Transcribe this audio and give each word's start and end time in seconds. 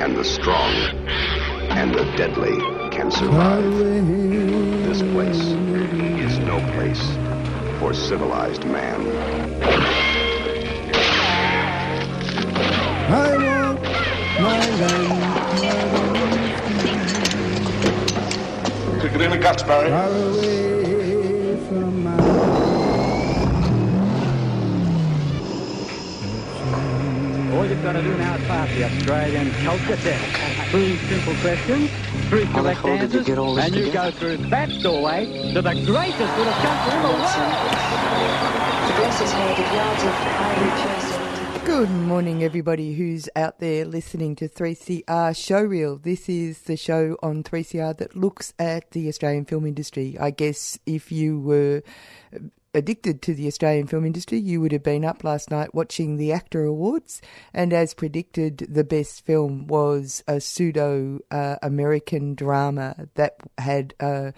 and 0.00 0.16
the 0.16 0.24
strong 0.24 0.72
and 1.70 1.92
the 1.94 2.04
deadly 2.16 2.56
can 2.90 3.10
survive. 3.10 3.64
This 4.86 5.02
place 5.02 5.40
is 6.22 6.38
no 6.38 6.58
place 6.72 7.02
for 7.78 7.92
civilized 7.92 8.64
man. 8.64 9.00
I 13.10 13.36
want 13.36 13.82
my 14.40 14.70
land 14.80 15.18
Kick 19.02 19.14
it 19.14 19.20
in 19.20 19.30
the 19.30 19.38
guts, 19.38 19.62
Barry. 19.62 20.67
All 27.78 27.84
you've 27.84 27.92
got 27.94 28.00
to 28.00 28.08
do 28.08 28.18
now 28.18 28.34
is 28.34 28.44
pass 28.48 28.74
the 28.74 28.84
Australian 28.84 29.50
culture 29.62 29.96
test. 30.02 30.70
Three 30.72 30.96
simple 30.96 31.34
questions, 31.34 31.90
three 32.28 32.44
How 32.46 32.62
the 32.62 32.74
correct 32.74 32.80
hell 32.80 32.98
did 32.98 33.12
you 33.12 33.18
answers, 33.20 33.26
get 33.26 33.38
all 33.38 33.54
this 33.54 33.66
and 33.66 33.74
you 33.76 33.84
together? 33.84 34.10
go 34.10 34.16
through 34.18 34.36
that 34.48 34.82
doorway 34.82 35.52
to 35.52 35.62
the 35.62 35.74
greatest 35.86 36.38
little 36.38 36.52
country 36.54 36.92
in 36.96 37.02
the 37.02 37.08
world. 37.08 37.22
This 38.98 39.20
is 39.20 39.32
made 39.32 39.58
of 39.60 39.72
yards 39.72 40.02
of 40.02 40.10
highly 40.10 41.66
Good 41.66 41.90
morning, 41.90 42.42
everybody 42.42 42.94
who's 42.94 43.28
out 43.36 43.60
there 43.60 43.84
listening 43.84 44.34
to 44.36 44.48
3CR 44.48 45.04
Showreel. 45.30 46.02
This 46.02 46.28
is 46.28 46.62
the 46.62 46.76
show 46.76 47.16
on 47.22 47.44
3CR 47.44 47.96
that 47.98 48.16
looks 48.16 48.54
at 48.58 48.90
the 48.90 49.06
Australian 49.08 49.44
film 49.44 49.64
industry. 49.64 50.16
I 50.18 50.30
guess 50.30 50.80
if 50.84 51.12
you 51.12 51.38
were 51.38 51.84
addicted 52.74 53.22
to 53.22 53.34
the 53.34 53.46
Australian 53.46 53.86
film 53.86 54.04
industry, 54.04 54.38
you 54.38 54.60
would 54.60 54.72
have 54.72 54.82
been 54.82 55.04
up 55.04 55.24
last 55.24 55.50
night 55.50 55.74
watching 55.74 56.16
the 56.16 56.30
AACTA 56.30 56.68
Awards. 56.68 57.20
And 57.52 57.72
as 57.72 57.94
predicted, 57.94 58.66
the 58.68 58.84
best 58.84 59.24
film 59.24 59.66
was 59.66 60.22
a 60.26 60.40
pseudo 60.40 61.20
uh, 61.30 61.56
American 61.62 62.34
drama 62.34 63.08
that 63.14 63.36
had 63.58 63.94
uh, 64.00 64.32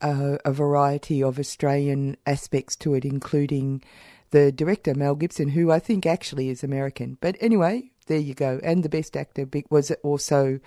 uh, 0.00 0.38
a 0.44 0.52
variety 0.52 1.22
of 1.22 1.38
Australian 1.38 2.16
aspects 2.26 2.76
to 2.76 2.94
it, 2.94 3.04
including 3.04 3.82
the 4.30 4.50
director 4.50 4.94
Mel 4.94 5.14
Gibson, 5.14 5.50
who 5.50 5.70
I 5.70 5.78
think 5.78 6.06
actually 6.06 6.48
is 6.48 6.64
American. 6.64 7.18
But 7.20 7.36
anyway, 7.40 7.90
there 8.06 8.18
you 8.18 8.34
go. 8.34 8.60
And 8.62 8.82
the 8.82 8.88
best 8.88 9.16
actor 9.16 9.48
was 9.70 9.90
also. 10.02 10.60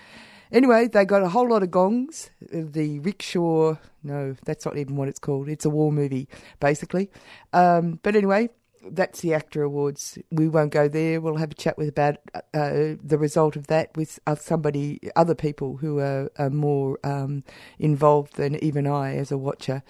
Anyway, 0.51 0.87
they 0.87 1.05
got 1.05 1.21
a 1.21 1.29
whole 1.29 1.49
lot 1.49 1.63
of 1.63 1.71
gongs. 1.71 2.31
The 2.51 2.99
rickshaw, 2.99 3.75
no, 4.03 4.35
that's 4.45 4.65
not 4.65 4.77
even 4.77 4.95
what 4.95 5.07
it's 5.07 5.19
called. 5.19 5.47
It's 5.47 5.65
a 5.65 5.69
war 5.69 5.91
movie, 5.91 6.27
basically. 6.59 7.11
Um, 7.53 7.99
but 8.01 8.15
anyway, 8.15 8.49
that's 8.89 9.21
the 9.21 9.29
AACTA 9.29 9.65
Awards. 9.65 10.17
We 10.31 10.47
won't 10.47 10.71
go 10.71 10.87
there. 10.87 11.21
We'll 11.21 11.37
have 11.37 11.51
a 11.51 11.55
chat 11.55 11.77
with 11.77 11.89
about 11.89 12.17
uh, 12.53 12.95
the 13.03 13.17
result 13.19 13.55
of 13.55 13.67
that 13.67 13.95
with 13.95 14.19
uh, 14.25 14.35
somebody, 14.35 14.99
other 15.15 15.35
people 15.35 15.77
who 15.77 15.99
are, 15.99 16.31
are 16.37 16.49
more 16.49 16.97
um, 17.03 17.43
involved 17.77 18.35
than 18.35 18.55
even 18.63 18.87
I 18.87 19.15
as 19.17 19.31
a 19.31 19.37
watcher 19.37 19.83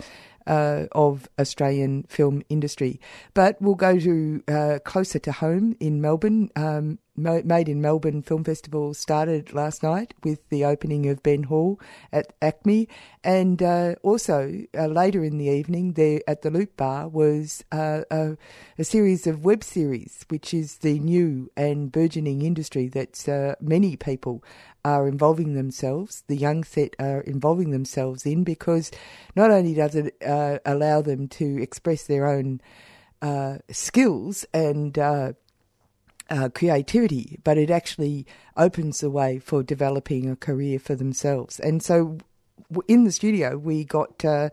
uh, 0.50 0.88
of 0.92 1.30
Australian 1.40 2.04
film 2.10 2.44
industry. 2.50 3.00
But 3.34 3.62
we'll 3.62 3.76
go 3.76 3.98
to 4.00 4.44
uh, 4.48 4.80
closer 4.84 5.20
to 5.20 5.32
home 5.32 5.78
in 5.80 6.02
Melbourne. 6.02 6.50
Um, 6.56 7.00
Made 7.20 7.68
in 7.68 7.82
Melbourne 7.82 8.22
Film 8.22 8.46
Festival 8.46 8.94
started 8.94 9.52
last 9.52 9.84
night 9.84 10.14
with 10.24 10.48
the 10.48 10.64
opening 10.64 11.10
of 11.10 11.22
Ben 11.22 11.44
Hall 11.44 11.78
at 12.14 12.32
Acme, 12.42 12.88
and 13.26 13.62
uh, 13.62 13.96
also 14.04 14.64
uh, 14.74 14.86
later 14.86 15.22
in 15.22 15.38
the 15.38 15.48
evening 15.48 15.94
there 15.94 16.22
at 16.30 16.44
the 16.44 16.50
Loop 16.50 16.78
Bar 16.78 17.10
was 17.10 17.62
uh, 17.74 18.04
a, 18.10 18.38
a 18.78 18.86
series 18.86 19.28
of 19.28 19.44
web 19.44 19.66
series, 19.66 20.26
which 20.30 20.54
is 20.54 20.78
the 20.78 20.98
new 21.00 21.52
and 21.58 21.92
burgeoning 21.92 22.42
industry 22.42 22.88
that 22.88 23.28
uh, 23.28 23.56
many 23.60 23.98
people 23.98 24.42
are 24.90 25.08
involving 25.08 25.54
themselves, 25.54 26.24
the 26.28 26.36
young 26.36 26.64
set 26.64 26.96
are 27.00 27.22
involving 27.22 27.72
themselves 27.72 28.26
in, 28.26 28.44
because 28.44 28.92
not 29.36 29.52
only 29.52 29.74
does 29.74 29.96
it 29.96 30.16
uh, 30.26 30.60
allow 30.66 31.02
them 31.02 31.28
to 31.28 31.62
express 31.62 32.06
their 32.08 32.28
own 32.28 32.62
uh, 33.22 33.58
skills 33.70 34.46
and 34.54 34.98
uh, 34.98 35.34
uh, 36.30 36.50
creativity, 36.50 37.40
but 37.44 37.58
it 37.58 37.70
actually 37.70 38.26
opens 38.56 39.00
the 39.00 39.10
way 39.10 39.40
for 39.40 39.64
developing 39.64 40.30
a 40.30 40.36
career 40.36 40.80
for 40.80 40.96
themselves. 40.96 41.60
And 41.60 41.82
so 41.84 42.18
in 42.88 43.04
the 43.04 43.12
studio, 43.12 43.58
we 43.58 43.84
got 43.84 44.24
uh, 44.24 44.50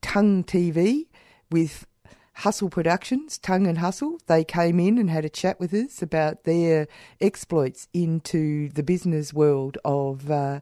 Tongue 0.00 0.44
TV 0.44 1.06
with 1.50 1.86
Hustle 2.34 2.70
Productions, 2.70 3.38
Tongue 3.38 3.66
and 3.66 3.78
Hustle. 3.78 4.18
They 4.26 4.44
came 4.44 4.80
in 4.80 4.98
and 4.98 5.10
had 5.10 5.24
a 5.24 5.30
chat 5.30 5.60
with 5.60 5.72
us 5.74 6.02
about 6.02 6.44
their 6.44 6.88
exploits 7.20 7.88
into 7.92 8.68
the 8.70 8.82
business 8.82 9.32
world 9.32 9.78
of 9.84 10.30
uh, 10.30 10.60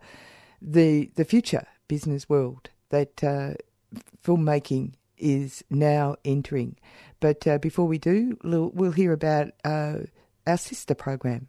the 0.60 1.10
the 1.14 1.24
future 1.24 1.66
business 1.88 2.28
world 2.28 2.70
that 2.90 3.22
uh, 3.24 3.54
filmmaking 4.24 4.92
is 5.16 5.62
now 5.70 6.16
entering. 6.24 6.76
But 7.20 7.46
uh, 7.46 7.58
before 7.58 7.86
we 7.86 7.98
do, 7.98 8.38
we'll, 8.42 8.70
we'll 8.70 8.92
hear 8.92 9.12
about 9.12 9.48
uh, 9.64 9.98
our 10.46 10.56
sister 10.56 10.94
program. 10.94 11.48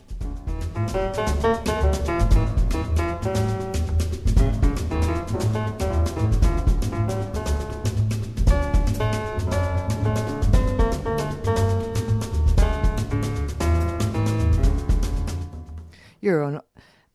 You're 16.21 16.43
on 16.43 16.61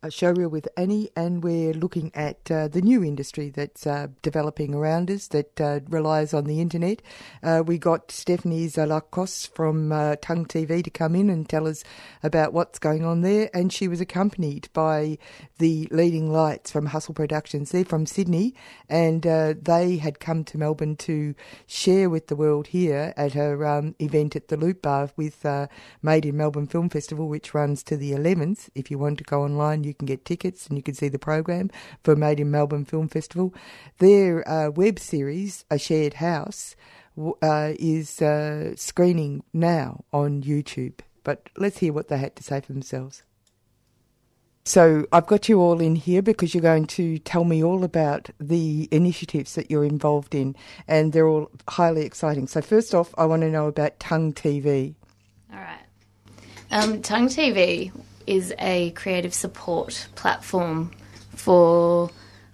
showreel 0.08 0.50
with 0.50 0.68
Annie, 0.76 1.10
and 1.16 1.42
we're 1.42 1.72
looking 1.72 2.10
at 2.14 2.50
uh, 2.50 2.68
the 2.68 2.82
new 2.82 3.02
industry 3.02 3.50
that's 3.50 3.86
uh, 3.86 4.08
developing 4.22 4.74
around 4.74 5.10
us 5.10 5.28
that 5.28 5.60
uh, 5.60 5.80
relies 5.88 6.34
on 6.34 6.44
the 6.44 6.60
internet. 6.60 7.02
Uh, 7.42 7.62
we 7.66 7.78
got 7.78 8.10
Stephanie 8.10 8.66
Zalakos 8.66 9.48
from 9.54 9.92
uh, 9.92 10.16
Tongue 10.20 10.46
TV 10.46 10.82
to 10.84 10.90
come 10.90 11.14
in 11.14 11.30
and 11.30 11.48
tell 11.48 11.66
us 11.66 11.84
about 12.22 12.52
what's 12.52 12.78
going 12.78 13.04
on 13.04 13.22
there, 13.22 13.50
and 13.52 13.72
she 13.72 13.88
was 13.88 14.00
accompanied 14.00 14.68
by 14.72 15.18
the 15.58 15.88
leading 15.90 16.30
lights 16.30 16.70
from 16.70 16.86
Hustle 16.86 17.14
Productions. 17.14 17.70
They're 17.70 17.84
from 17.84 18.06
Sydney, 18.06 18.54
and 18.88 19.26
uh, 19.26 19.54
they 19.60 19.96
had 19.96 20.20
come 20.20 20.44
to 20.44 20.58
Melbourne 20.58 20.96
to 20.96 21.34
share 21.66 22.08
with 22.08 22.28
the 22.28 22.36
world 22.36 22.68
here 22.68 23.12
at 23.16 23.32
her 23.32 23.66
um, 23.66 23.94
event 23.98 24.36
at 24.36 24.48
the 24.48 24.56
Loop 24.56 24.82
Bar 24.82 25.10
with 25.16 25.44
uh, 25.44 25.66
Made 26.02 26.26
in 26.26 26.36
Melbourne 26.36 26.66
Film 26.66 26.88
Festival, 26.88 27.28
which 27.28 27.54
runs 27.54 27.82
to 27.84 27.96
the 27.96 28.12
11th. 28.12 28.68
If 28.74 28.90
you 28.90 28.98
want 28.98 29.18
to 29.18 29.24
go 29.24 29.42
online, 29.42 29.84
you 29.84 29.94
can 29.98 30.06
get 30.06 30.24
tickets 30.24 30.66
and 30.66 30.76
you 30.76 30.82
can 30.82 30.94
see 30.94 31.08
the 31.08 31.18
program 31.18 31.70
for 32.04 32.16
Made 32.16 32.40
in 32.40 32.50
Melbourne 32.50 32.84
Film 32.84 33.08
Festival. 33.08 33.54
Their 33.98 34.48
uh, 34.48 34.70
web 34.70 34.98
series, 34.98 35.64
A 35.70 35.78
Shared 35.78 36.14
House, 36.14 36.76
uh, 37.42 37.72
is 37.78 38.20
uh, 38.22 38.74
screening 38.76 39.42
now 39.52 40.04
on 40.12 40.42
YouTube. 40.42 41.00
But 41.24 41.48
let's 41.56 41.78
hear 41.78 41.92
what 41.92 42.08
they 42.08 42.18
had 42.18 42.36
to 42.36 42.42
say 42.42 42.60
for 42.60 42.72
themselves. 42.72 43.22
So 44.64 45.06
I've 45.12 45.28
got 45.28 45.48
you 45.48 45.60
all 45.60 45.80
in 45.80 45.94
here 45.94 46.22
because 46.22 46.52
you're 46.52 46.60
going 46.60 46.86
to 46.88 47.20
tell 47.20 47.44
me 47.44 47.62
all 47.62 47.84
about 47.84 48.30
the 48.40 48.88
initiatives 48.90 49.54
that 49.54 49.70
you're 49.70 49.84
involved 49.84 50.34
in, 50.34 50.56
and 50.88 51.12
they're 51.12 51.28
all 51.28 51.50
highly 51.68 52.04
exciting. 52.04 52.48
So 52.48 52.60
first 52.60 52.92
off, 52.92 53.14
I 53.16 53.26
want 53.26 53.42
to 53.42 53.48
know 53.48 53.68
about 53.68 54.00
Tongue 54.00 54.32
TV. 54.32 54.96
All 55.52 55.60
right. 55.60 55.78
Um, 56.72 57.00
Tongue 57.00 57.28
TV 57.28 57.92
is 58.26 58.54
a 58.58 58.90
creative 58.92 59.34
support 59.34 60.08
platform 60.14 60.90
for 61.34 62.10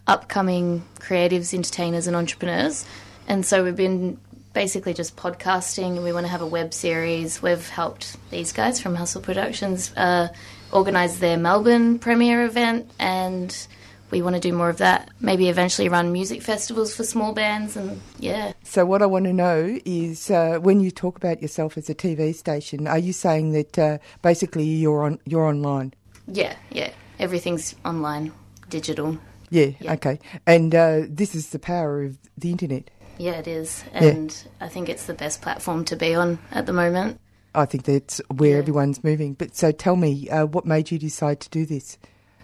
upcoming 0.07 0.83
creatives, 0.99 1.55
entertainers, 1.55 2.07
and 2.07 2.17
entrepreneurs. 2.17 2.85
And 3.27 3.47
so 3.47 3.65
we've 3.65 3.77
been 3.77 4.19
basically 4.53 4.95
just 4.95 5.17
podcasting. 5.17 6.03
We 6.03 6.13
want 6.13 6.27
to 6.27 6.31
have 6.31 6.43
a 6.43 6.47
web 6.47 6.75
series. 6.75 7.41
We've 7.41 7.69
helped 7.69 8.17
these 8.31 8.53
guys 8.53 8.81
from 8.81 8.95
Hustle 8.95 9.23
Productions 9.23 9.93
uh, 9.97 10.29
organise 10.73 11.19
their 11.19 11.37
Melbourne 11.37 11.99
premiere 11.99 12.45
event, 12.45 12.91
and 12.99 13.67
we 14.13 14.23
want 14.23 14.37
to 14.37 14.41
do 14.41 14.53
more 14.53 14.69
of 14.69 14.77
that. 14.77 15.11
Maybe 15.21 15.49
eventually 15.49 15.89
run 15.89 16.13
music 16.13 16.43
festivals 16.43 16.95
for 16.95 17.03
small 17.03 17.33
bands, 17.33 17.77
and 17.77 18.01
yeah. 18.21 18.53
So 18.63 18.85
what 18.85 19.03
I 19.03 19.07
want 19.07 19.25
to 19.25 19.33
know 19.33 19.81
is 19.85 20.31
uh, 20.31 20.59
when 20.61 20.79
you 20.81 20.93
talk 20.93 21.17
about 21.17 21.43
yourself 21.43 21.77
as 21.77 21.91
a 21.91 21.95
TV 21.95 22.33
station, 22.35 22.87
are 22.87 22.99
you 22.99 23.13
saying 23.13 23.53
that 23.53 23.79
uh, 23.79 23.99
basically 24.21 24.65
you're 24.65 25.03
on 25.03 25.19
you're 25.25 25.47
online? 25.47 25.95
Yeah, 26.29 26.55
yeah. 26.71 26.93
Everything's 27.19 27.75
online, 27.85 28.33
digital. 28.69 29.19
Yeah, 29.51 29.71
okay. 29.83 30.21
And 30.47 30.75
uh, 30.75 31.03
this 31.09 31.35
is 31.35 31.51
the 31.51 31.59
power 31.59 32.03
of 32.05 32.19
the 32.37 32.51
internet. 32.51 32.91
Yeah, 33.19 33.33
it 33.33 33.49
is. 33.49 33.85
And 33.93 34.35
I 34.61 34.69
think 34.69 34.89
it's 34.89 35.07
the 35.07 35.15
best 35.15 35.43
platform 35.43 35.85
to 35.87 35.97
be 35.97 36.15
on 36.15 36.39
at 36.51 36.67
the 36.67 36.73
moment. 36.73 37.21
I 37.55 37.67
think 37.67 37.85
that's 37.85 38.21
where 38.29 38.59
everyone's 38.59 39.05
moving. 39.05 39.35
But 39.35 39.55
so 39.55 39.73
tell 39.73 39.97
me, 39.97 40.29
uh, 40.31 40.47
what 40.47 40.65
made 40.65 40.91
you 40.91 40.99
decide 40.99 41.41
to 41.41 41.51
do 41.51 41.67
this? 41.67 41.99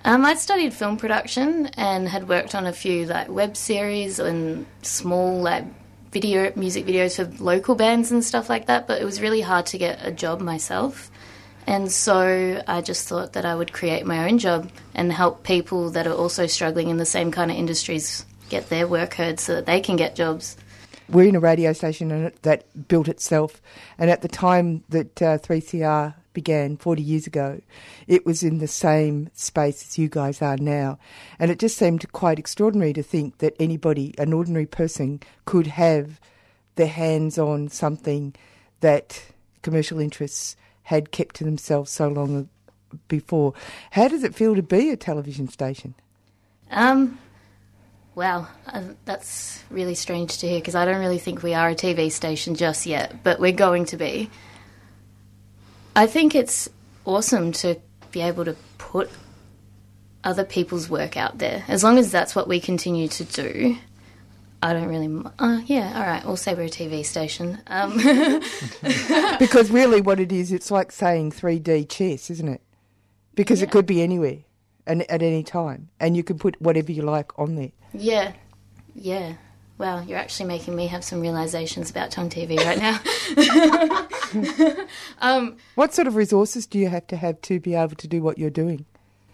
Um, 0.08 0.24
I'd 0.24 0.38
studied 0.38 0.72
film 0.72 0.96
production 0.96 1.66
and 1.76 2.08
had 2.08 2.30
worked 2.30 2.54
on 2.54 2.64
a 2.64 2.72
few 2.72 3.04
like 3.04 3.28
web 3.28 3.58
series 3.58 4.18
and 4.18 4.64
small 4.80 5.42
like 5.42 5.66
video 6.12 6.50
music 6.56 6.86
videos 6.86 7.16
for 7.16 7.44
local 7.44 7.74
bands 7.74 8.10
and 8.10 8.24
stuff 8.24 8.48
like 8.48 8.68
that. 8.68 8.86
But 8.86 9.02
it 9.02 9.04
was 9.04 9.20
really 9.20 9.42
hard 9.42 9.66
to 9.66 9.76
get 9.76 9.98
a 10.00 10.10
job 10.10 10.40
myself, 10.40 11.10
and 11.66 11.92
so 11.92 12.62
I 12.66 12.80
just 12.80 13.06
thought 13.06 13.34
that 13.34 13.44
I 13.44 13.54
would 13.54 13.74
create 13.74 14.06
my 14.06 14.30
own 14.30 14.38
job 14.38 14.70
and 14.94 15.12
help 15.12 15.44
people 15.44 15.90
that 15.90 16.06
are 16.06 16.14
also 16.14 16.46
struggling 16.46 16.88
in 16.88 16.96
the 16.96 17.04
same 17.04 17.30
kind 17.30 17.50
of 17.50 17.58
industries 17.58 18.24
get 18.48 18.70
their 18.70 18.88
work 18.88 19.12
heard 19.12 19.38
so 19.38 19.56
that 19.56 19.66
they 19.66 19.82
can 19.82 19.96
get 19.96 20.16
jobs. 20.16 20.56
We're 21.10 21.28
in 21.28 21.36
a 21.36 21.40
radio 21.40 21.74
station 21.74 22.32
that 22.42 22.88
built 22.88 23.08
itself. 23.08 23.60
And 23.98 24.08
at 24.08 24.22
the 24.22 24.28
time 24.28 24.84
that 24.88 25.20
uh, 25.20 25.36
3CR 25.36 26.14
began 26.38 26.76
40 26.76 27.02
years 27.02 27.26
ago, 27.26 27.60
it 28.06 28.24
was 28.24 28.44
in 28.44 28.58
the 28.58 28.68
same 28.68 29.28
space 29.34 29.82
as 29.82 29.98
you 29.98 30.08
guys 30.08 30.40
are 30.40 30.56
now. 30.56 30.96
And 31.40 31.50
it 31.50 31.58
just 31.58 31.76
seemed 31.76 32.12
quite 32.12 32.38
extraordinary 32.38 32.92
to 32.92 33.02
think 33.02 33.38
that 33.38 33.56
anybody, 33.58 34.14
an 34.18 34.32
ordinary 34.32 34.66
person, 34.66 35.20
could 35.46 35.66
have 35.66 36.20
their 36.76 36.86
hands 36.86 37.38
on 37.38 37.68
something 37.68 38.36
that 38.82 39.20
commercial 39.62 39.98
interests 39.98 40.54
had 40.84 41.10
kept 41.10 41.34
to 41.36 41.44
themselves 41.44 41.90
so 41.90 42.06
long 42.06 42.48
before. 43.08 43.52
How 43.90 44.06
does 44.06 44.22
it 44.22 44.36
feel 44.36 44.54
to 44.54 44.62
be 44.62 44.90
a 44.90 44.96
television 44.96 45.48
station? 45.48 45.96
Um, 46.70 47.18
wow, 48.14 48.46
uh, 48.68 48.82
that's 49.06 49.64
really 49.70 49.96
strange 49.96 50.38
to 50.38 50.48
hear 50.48 50.60
because 50.60 50.76
I 50.76 50.84
don't 50.84 51.00
really 51.00 51.18
think 51.18 51.42
we 51.42 51.54
are 51.54 51.70
a 51.70 51.74
TV 51.74 52.12
station 52.12 52.54
just 52.54 52.86
yet, 52.86 53.24
but 53.24 53.40
we're 53.40 53.50
going 53.50 53.86
to 53.86 53.96
be. 53.96 54.30
I 55.98 56.06
think 56.06 56.36
it's 56.36 56.68
awesome 57.04 57.50
to 57.54 57.80
be 58.12 58.20
able 58.20 58.44
to 58.44 58.54
put 58.78 59.10
other 60.22 60.44
people's 60.44 60.88
work 60.88 61.16
out 61.16 61.38
there. 61.38 61.64
As 61.66 61.82
long 61.82 61.98
as 61.98 62.12
that's 62.12 62.36
what 62.36 62.46
we 62.46 62.60
continue 62.60 63.08
to 63.08 63.24
do, 63.24 63.76
I 64.62 64.74
don't 64.74 64.86
really. 64.86 65.24
Uh, 65.40 65.60
yeah, 65.66 65.92
all 65.96 66.06
right, 66.06 66.24
we'll 66.24 66.36
say 66.36 66.54
we're 66.54 66.66
a 66.66 66.68
TV 66.68 67.04
station. 67.04 67.58
Um, 67.66 67.96
because 69.40 69.72
really, 69.72 70.00
what 70.00 70.20
it 70.20 70.30
is, 70.30 70.52
it's 70.52 70.70
like 70.70 70.92
saying 70.92 71.32
3D 71.32 71.88
chess, 71.88 72.30
isn't 72.30 72.48
it? 72.48 72.60
Because 73.34 73.60
it 73.60 73.72
could 73.72 73.86
be 73.86 74.00
anywhere 74.00 74.38
and 74.86 75.02
at 75.10 75.20
any 75.20 75.42
time, 75.42 75.88
and 75.98 76.16
you 76.16 76.22
can 76.22 76.38
put 76.38 76.62
whatever 76.62 76.92
you 76.92 77.02
like 77.02 77.36
on 77.36 77.56
there. 77.56 77.72
yeah, 77.92 78.34
yeah. 78.94 79.32
Wow, 79.78 80.00
you're 80.00 80.18
actually 80.18 80.46
making 80.46 80.74
me 80.74 80.88
have 80.88 81.04
some 81.04 81.20
realizations 81.20 81.88
about 81.88 82.10
Tongue 82.10 82.30
TV 82.30 82.58
right 82.58 82.78
now. 82.78 82.98
um, 85.20 85.56
What 85.76 85.94
sort 85.94 86.08
of 86.08 86.16
resources 86.16 86.66
do 86.66 86.80
you 86.80 86.88
have 86.88 87.06
to 87.06 87.16
have 87.16 87.40
to 87.42 87.60
be 87.60 87.76
able 87.76 87.94
to 87.94 88.08
do 88.08 88.20
what 88.20 88.38
you're 88.38 88.50
doing? 88.50 88.86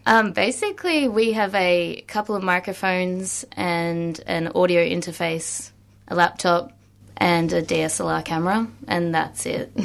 Um, 0.04 0.32
basically, 0.32 1.08
we 1.08 1.32
have 1.32 1.54
a 1.54 2.04
couple 2.08 2.34
of 2.34 2.42
microphones 2.42 3.46
and 3.52 4.20
an 4.26 4.48
audio 4.48 4.84
interface, 4.84 5.70
a 6.08 6.14
laptop, 6.14 6.72
and 7.16 7.50
a 7.50 7.62
DSLR 7.62 8.22
camera, 8.22 8.68
and 8.86 9.14
that's 9.14 9.46
it. 9.46 9.72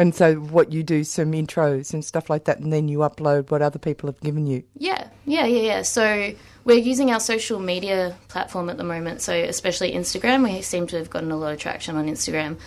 And 0.00 0.14
so, 0.14 0.36
what 0.36 0.72
you 0.72 0.84
do, 0.84 1.02
some 1.02 1.32
intros 1.32 1.92
and 1.92 2.04
stuff 2.04 2.30
like 2.30 2.44
that, 2.44 2.60
and 2.60 2.72
then 2.72 2.86
you 2.86 2.98
upload 2.98 3.50
what 3.50 3.62
other 3.62 3.80
people 3.80 4.08
have 4.08 4.20
given 4.20 4.46
you. 4.46 4.62
yeah, 4.76 5.08
yeah, 5.24 5.44
yeah, 5.44 5.60
yeah. 5.60 5.82
So 5.82 6.34
we're 6.68 6.76
using 6.76 7.10
our 7.10 7.18
social 7.18 7.58
media 7.58 8.14
platform 8.28 8.68
at 8.68 8.76
the 8.76 8.84
moment, 8.84 9.22
so 9.22 9.32
especially 9.32 9.92
Instagram. 9.92 10.44
We 10.44 10.60
seem 10.60 10.86
to 10.88 10.98
have 10.98 11.08
gotten 11.08 11.30
a 11.30 11.36
lot 11.36 11.54
of 11.54 11.58
traction 11.58 11.96
on 11.96 12.06
Instagram. 12.06 12.58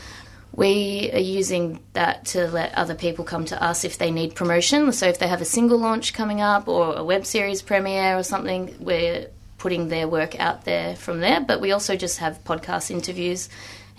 We 0.53 1.11
are 1.13 1.19
using 1.19 1.79
that 1.93 2.25
to 2.33 2.47
let 2.47 2.73
other 2.73 2.95
people 2.95 3.23
come 3.25 3.45
to 3.45 3.63
us 3.63 3.85
if 3.85 3.99
they 3.99 4.09
need 4.09 4.33
promotion. 4.33 4.91
So 4.91 5.05
if 5.05 5.19
they 5.19 5.27
have 5.27 5.39
a 5.39 5.45
single 5.45 5.77
launch 5.77 6.15
coming 6.15 6.41
up 6.41 6.67
or 6.67 6.95
a 6.95 7.03
web 7.03 7.27
series 7.27 7.61
premiere 7.61 8.17
or 8.17 8.23
something, 8.23 8.75
we're 8.79 9.27
putting 9.59 9.89
their 9.89 10.07
work 10.07 10.37
out 10.39 10.65
there 10.65 10.95
from 10.95 11.19
there. 11.19 11.39
But 11.39 11.61
we 11.61 11.71
also 11.71 11.95
just 11.95 12.17
have 12.17 12.43
podcast 12.43 12.89
interviews 12.89 13.49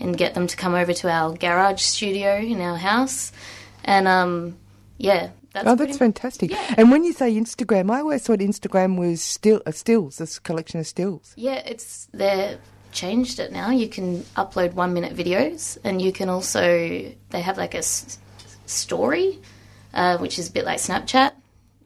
and 0.00 0.18
get 0.18 0.34
them 0.34 0.48
to 0.48 0.56
come 0.56 0.74
over 0.74 0.92
to 0.92 1.08
our 1.08 1.32
garage 1.32 1.80
studio 1.80 2.38
in 2.38 2.60
our 2.60 2.76
house. 2.76 3.30
And 3.84 4.08
um, 4.08 4.56
yeah, 4.98 5.30
that's 5.52 5.66
oh, 5.66 5.74
that's 5.74 5.98
fantastic. 5.98 6.52
And 6.78 6.90
when 6.90 7.04
you 7.04 7.12
say 7.12 7.32
Instagram, 7.34 7.90
I 7.90 8.00
always 8.00 8.22
thought 8.24 8.38
Instagram 8.38 8.98
was 8.98 9.20
still 9.22 9.60
uh, 9.66 9.72
stills, 9.72 10.18
this 10.18 10.38
collection 10.38 10.80
of 10.80 10.86
stills. 10.86 11.34
Yeah, 11.36 11.62
it's 11.66 12.08
they're 12.12 12.58
changed 12.92 13.38
it 13.38 13.52
now. 13.52 13.70
You 13.70 13.88
can 13.88 14.20
upload 14.36 14.74
one 14.74 14.94
minute 14.94 15.14
videos, 15.16 15.78
and 15.84 16.00
you 16.00 16.12
can 16.12 16.28
also 16.28 16.62
they 17.30 17.40
have 17.40 17.58
like 17.58 17.74
a 17.74 17.78
s- 17.78 18.18
story, 18.66 19.38
uh, 19.94 20.18
which 20.18 20.38
is 20.38 20.48
a 20.48 20.52
bit 20.52 20.64
like 20.64 20.78
Snapchat. 20.78 21.32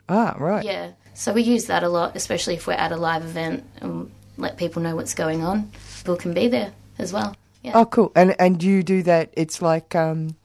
Ah, 0.08 0.36
right. 0.38 0.64
Yeah, 0.64 0.92
so 1.14 1.32
we 1.32 1.42
use 1.42 1.66
that 1.66 1.82
a 1.82 1.88
lot, 1.88 2.14
especially 2.14 2.54
if 2.54 2.66
we're 2.66 2.74
at 2.74 2.92
a 2.92 2.96
live 2.96 3.24
event 3.24 3.64
and 3.80 4.10
let 4.36 4.56
people 4.56 4.82
know 4.82 4.94
what's 4.94 5.14
going 5.14 5.42
on. 5.42 5.72
People 5.98 6.16
can 6.16 6.34
be 6.34 6.48
there 6.48 6.72
as 6.98 7.12
well. 7.12 7.34
Yeah. 7.62 7.72
Oh, 7.74 7.84
cool. 7.86 8.12
And 8.14 8.36
and 8.38 8.62
you 8.62 8.82
do 8.82 9.02
that? 9.04 9.30
It's 9.32 9.60
like 9.60 9.94
um, 9.96 10.36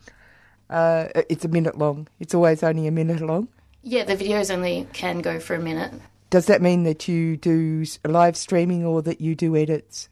uh, 0.71 1.07
it's 1.29 1.45
a 1.45 1.49
minute 1.49 1.77
long. 1.77 2.07
It's 2.19 2.33
always 2.33 2.63
only 2.63 2.87
a 2.87 2.91
minute 2.91 3.21
long. 3.21 3.47
Yeah, 3.83 4.03
the 4.05 4.15
videos 4.15 4.51
only 4.53 4.87
can 4.93 5.19
go 5.19 5.39
for 5.39 5.55
a 5.55 5.59
minute. 5.59 5.93
Does 6.29 6.45
that 6.45 6.61
mean 6.61 6.83
that 6.83 7.07
you 7.07 7.35
do 7.35 7.83
live 8.05 8.37
streaming 8.37 8.85
or 8.85 9.01
that 9.01 9.19
you 9.19 9.35
do 9.35 9.55
edits? 9.55 10.07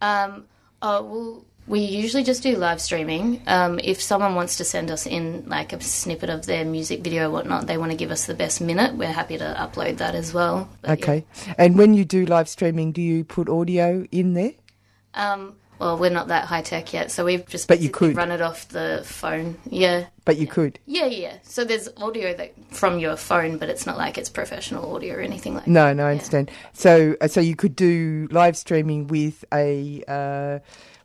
Um, 0.00 0.44
oh, 0.80 1.02
well, 1.02 1.44
we 1.66 1.80
usually 1.80 2.22
just 2.22 2.44
do 2.44 2.56
live 2.56 2.80
streaming. 2.80 3.42
Um, 3.48 3.80
if 3.82 4.00
someone 4.00 4.36
wants 4.36 4.58
to 4.58 4.64
send 4.64 4.90
us 4.92 5.06
in 5.06 5.48
like 5.48 5.72
a 5.72 5.80
snippet 5.80 6.30
of 6.30 6.46
their 6.46 6.64
music 6.64 7.02
video 7.02 7.26
or 7.26 7.30
whatnot, 7.30 7.66
they 7.66 7.76
want 7.76 7.90
to 7.90 7.96
give 7.96 8.12
us 8.12 8.26
the 8.26 8.34
best 8.34 8.60
minute, 8.60 8.94
we're 8.94 9.10
happy 9.12 9.38
to 9.38 9.56
upload 9.58 9.96
that 9.96 10.14
as 10.14 10.32
well. 10.32 10.68
But, 10.82 11.02
Okay. 11.02 11.24
And 11.58 11.76
when 11.76 11.94
you 11.94 12.04
do 12.04 12.24
live 12.26 12.48
streaming, 12.48 12.92
do 12.92 13.02
you 13.02 13.24
put 13.24 13.48
audio 13.48 14.06
in 14.12 14.34
there? 14.34 14.52
Um, 15.14 15.56
well, 15.78 15.98
we're 15.98 16.10
not 16.10 16.28
that 16.28 16.46
high 16.46 16.62
tech 16.62 16.92
yet, 16.92 17.10
so 17.10 17.24
we've 17.24 17.46
just 17.46 17.68
But 17.68 17.80
you 17.80 17.90
could. 17.90 18.16
run 18.16 18.30
it 18.30 18.40
off 18.40 18.68
the 18.68 19.02
phone. 19.04 19.58
Yeah. 19.68 20.06
But 20.24 20.38
you 20.38 20.46
could. 20.46 20.78
Yeah, 20.86 21.06
yeah. 21.06 21.34
So 21.42 21.64
there's 21.64 21.88
audio 21.96 22.34
that 22.34 22.54
from 22.72 22.98
your 22.98 23.16
phone, 23.16 23.58
but 23.58 23.68
it's 23.68 23.86
not 23.86 23.96
like 23.96 24.18
it's 24.18 24.28
professional 24.28 24.94
audio 24.94 25.14
or 25.16 25.20
anything 25.20 25.54
like 25.54 25.66
No, 25.66 25.92
no, 25.92 26.06
I 26.06 26.12
understand. 26.12 26.50
So, 26.72 27.16
uh, 27.20 27.28
so 27.28 27.40
you 27.40 27.56
could 27.56 27.76
do 27.76 28.26
live 28.30 28.56
streaming 28.56 29.06
with 29.08 29.44
a 29.52 30.02
uh, 30.08 30.58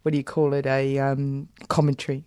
what 0.04 0.12
do 0.12 0.18
you 0.18 0.24
call 0.24 0.54
it? 0.54 0.66
A 0.66 0.98
um, 1.00 1.50
commentary, 1.68 2.24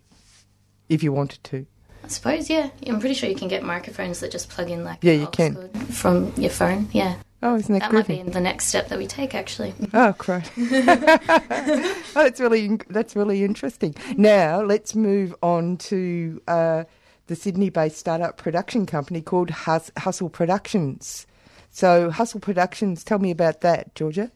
if 0.87 1.03
you 1.03 1.11
wanted 1.11 1.43
to. 1.45 1.65
I 2.03 2.07
suppose, 2.07 2.49
yeah. 2.49 2.69
I'm 2.87 2.99
pretty 2.99 3.15
sure 3.15 3.27
you 3.27 3.35
can 3.35 3.47
get 3.47 3.63
microphones 3.63 4.19
that 4.19 4.31
just 4.31 4.47
plug 4.49 4.69
in 4.69 4.83
like 4.83 4.99
Yeah, 5.01 5.13
you 5.13 5.27
can. 5.27 5.69
from 5.87 6.31
your 6.37 6.51
phone. 6.51 6.87
Yeah. 6.93 7.15
Oh, 7.45 7.53
isn't 7.53 7.71
that, 7.71 7.91
That 7.91 7.93
might 7.93 8.07
be 8.07 8.23
the 8.23 8.41
next 8.41 8.65
step 8.65 8.87
that 8.87 8.97
we 8.97 9.05
take, 9.05 9.35
actually. 9.35 9.75
Oh, 9.93 10.15
great. 10.17 10.49
oh, 10.57 12.01
that's 12.15 12.39
really 12.39 12.79
that's 12.89 13.15
really 13.15 13.43
interesting. 13.43 13.93
Now 14.17 14.63
let's 14.63 14.95
move 14.95 15.35
on 15.43 15.77
to 15.77 16.41
uh, 16.47 16.85
the 17.27 17.35
Sydney-based 17.35 17.97
startup 17.97 18.37
production 18.37 18.87
company 18.87 19.21
called 19.21 19.51
Hus- 19.51 19.91
Hustle 19.95 20.29
Productions. 20.29 21.27
So, 21.69 22.09
Hustle 22.09 22.39
Productions, 22.39 23.03
tell 23.03 23.19
me 23.19 23.29
about 23.29 23.61
that, 23.61 23.93
Georgia. 23.93 24.31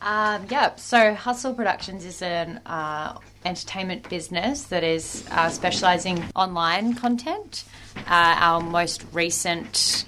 Um, 0.00 0.46
yeah, 0.50 0.74
so 0.74 1.14
Hustle 1.14 1.54
Productions 1.54 2.04
is 2.04 2.20
an 2.20 2.58
uh, 2.66 3.16
entertainment 3.44 4.08
business 4.10 4.64
that 4.64 4.82
is 4.82 5.24
uh, 5.30 5.50
specialising 5.50 6.24
online 6.34 6.94
content. 6.94 7.62
Uh, 7.98 8.34
our 8.38 8.60
most 8.60 9.04
recent 9.12 10.04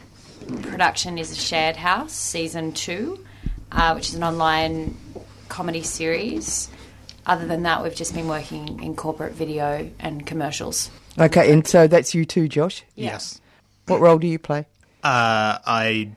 production 0.63 1.19
is 1.19 1.33
a 1.33 1.37
Shared 1.37 1.77
House 1.77 2.13
season 2.13 2.73
two, 2.73 3.25
uh, 3.73 3.93
which 3.93 4.09
is 4.09 4.15
an 4.15 4.25
online 4.25 4.97
comedy 5.49 5.83
series. 5.83 6.71
Other 7.27 7.47
than 7.47 7.65
that, 7.65 7.83
we've 7.83 7.95
just 7.95 8.15
been 8.15 8.29
working 8.29 8.83
in 8.83 8.97
corporate 8.97 9.35
video 9.35 9.91
and 9.99 10.27
commercials. 10.27 10.91
Okay, 11.19 11.53
and 11.53 11.67
so 11.67 11.87
that's 11.87 12.15
you 12.15 12.25
too, 12.25 12.49
Josh. 12.49 12.85
Yes. 12.95 13.41
What 13.87 14.01
role 14.01 14.19
do 14.19 14.27
you 14.27 14.39
play? 14.39 14.67
Uh, 15.03 15.59
I 15.67 16.11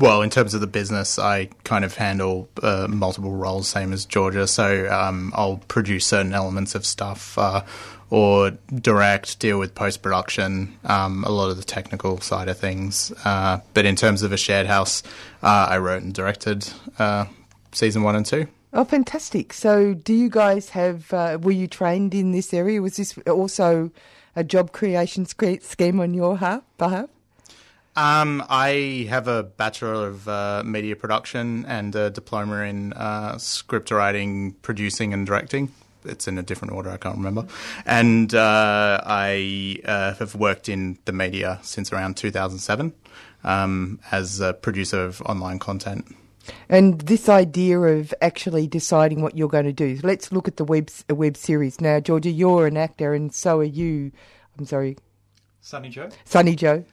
well, 0.00 0.22
in 0.22 0.30
terms 0.30 0.54
of 0.54 0.62
the 0.62 0.66
business, 0.66 1.18
I 1.18 1.50
kind 1.64 1.84
of 1.84 1.94
handle 1.94 2.48
uh, 2.62 2.86
multiple 2.88 3.32
roles, 3.32 3.68
same 3.68 3.92
as 3.92 4.06
Georgia. 4.06 4.46
So 4.46 4.90
um, 4.90 5.30
I'll 5.36 5.58
produce 5.68 6.06
certain 6.06 6.32
elements 6.32 6.74
of 6.74 6.86
stuff 6.86 7.36
uh, 7.36 7.62
or 8.10 8.50
direct, 8.74 9.38
deal 9.38 9.58
with 9.58 9.74
post 9.74 10.02
production, 10.02 10.76
um, 10.84 11.24
a 11.24 11.30
lot 11.30 11.50
of 11.50 11.56
the 11.56 11.64
technical 11.64 12.20
side 12.20 12.48
of 12.48 12.58
things. 12.58 13.12
Uh, 13.24 13.60
but 13.72 13.86
in 13.86 13.96
terms 13.96 14.22
of 14.22 14.32
a 14.32 14.36
shared 14.36 14.66
house, 14.66 15.02
uh, 15.42 15.68
I 15.70 15.78
wrote 15.78 16.02
and 16.02 16.12
directed 16.12 16.68
uh, 16.98 17.26
season 17.72 18.02
one 18.02 18.16
and 18.16 18.26
two. 18.26 18.48
Oh, 18.72 18.84
fantastic! 18.84 19.52
So, 19.52 19.94
do 19.94 20.14
you 20.14 20.28
guys 20.28 20.70
have? 20.70 21.12
Uh, 21.12 21.38
were 21.40 21.50
you 21.50 21.66
trained 21.66 22.14
in 22.14 22.30
this 22.30 22.54
area? 22.54 22.80
Was 22.80 22.96
this 22.96 23.18
also 23.26 23.90
a 24.36 24.44
job 24.44 24.70
creation 24.70 25.26
sc- 25.26 25.60
scheme 25.60 25.98
on 25.98 26.14
your 26.14 26.36
ha- 26.36 26.62
behalf? 26.78 27.08
Um, 27.96 28.44
I 28.48 29.06
have 29.08 29.26
a 29.26 29.42
bachelor 29.42 30.06
of 30.06 30.28
uh, 30.28 30.62
media 30.64 30.94
production 30.94 31.66
and 31.66 31.94
a 31.96 32.10
diploma 32.10 32.62
in 32.62 32.92
uh, 32.92 33.38
script 33.38 33.90
writing, 33.90 34.52
producing, 34.62 35.12
and 35.12 35.26
directing. 35.26 35.72
It's 36.04 36.28
in 36.28 36.38
a 36.38 36.42
different 36.42 36.74
order. 36.74 36.90
I 36.90 36.96
can't 36.96 37.16
remember. 37.16 37.46
And 37.86 38.34
uh, 38.34 39.00
I 39.04 39.80
uh, 39.84 40.14
have 40.14 40.34
worked 40.34 40.68
in 40.68 40.98
the 41.04 41.12
media 41.12 41.58
since 41.62 41.92
around 41.92 42.16
2007 42.16 42.92
um, 43.44 44.00
as 44.10 44.40
a 44.40 44.52
producer 44.52 45.04
of 45.04 45.20
online 45.22 45.58
content. 45.58 46.16
And 46.68 47.00
this 47.02 47.28
idea 47.28 47.78
of 47.78 48.14
actually 48.22 48.66
deciding 48.66 49.22
what 49.22 49.36
you're 49.36 49.48
going 49.48 49.66
to 49.66 49.72
do. 49.72 49.98
Let's 50.02 50.32
look 50.32 50.48
at 50.48 50.56
the 50.56 50.64
web 50.64 50.90
web 51.08 51.36
series 51.36 51.80
now, 51.80 52.00
Georgia. 52.00 52.30
You're 52.30 52.66
an 52.66 52.76
actor, 52.76 53.14
and 53.14 53.32
so 53.32 53.60
are 53.60 53.64
you. 53.64 54.10
I'm 54.58 54.66
sorry, 54.66 54.96
Sunny 55.60 55.90
Joe. 55.90 56.08
Sunny 56.24 56.56
Joe. 56.56 56.84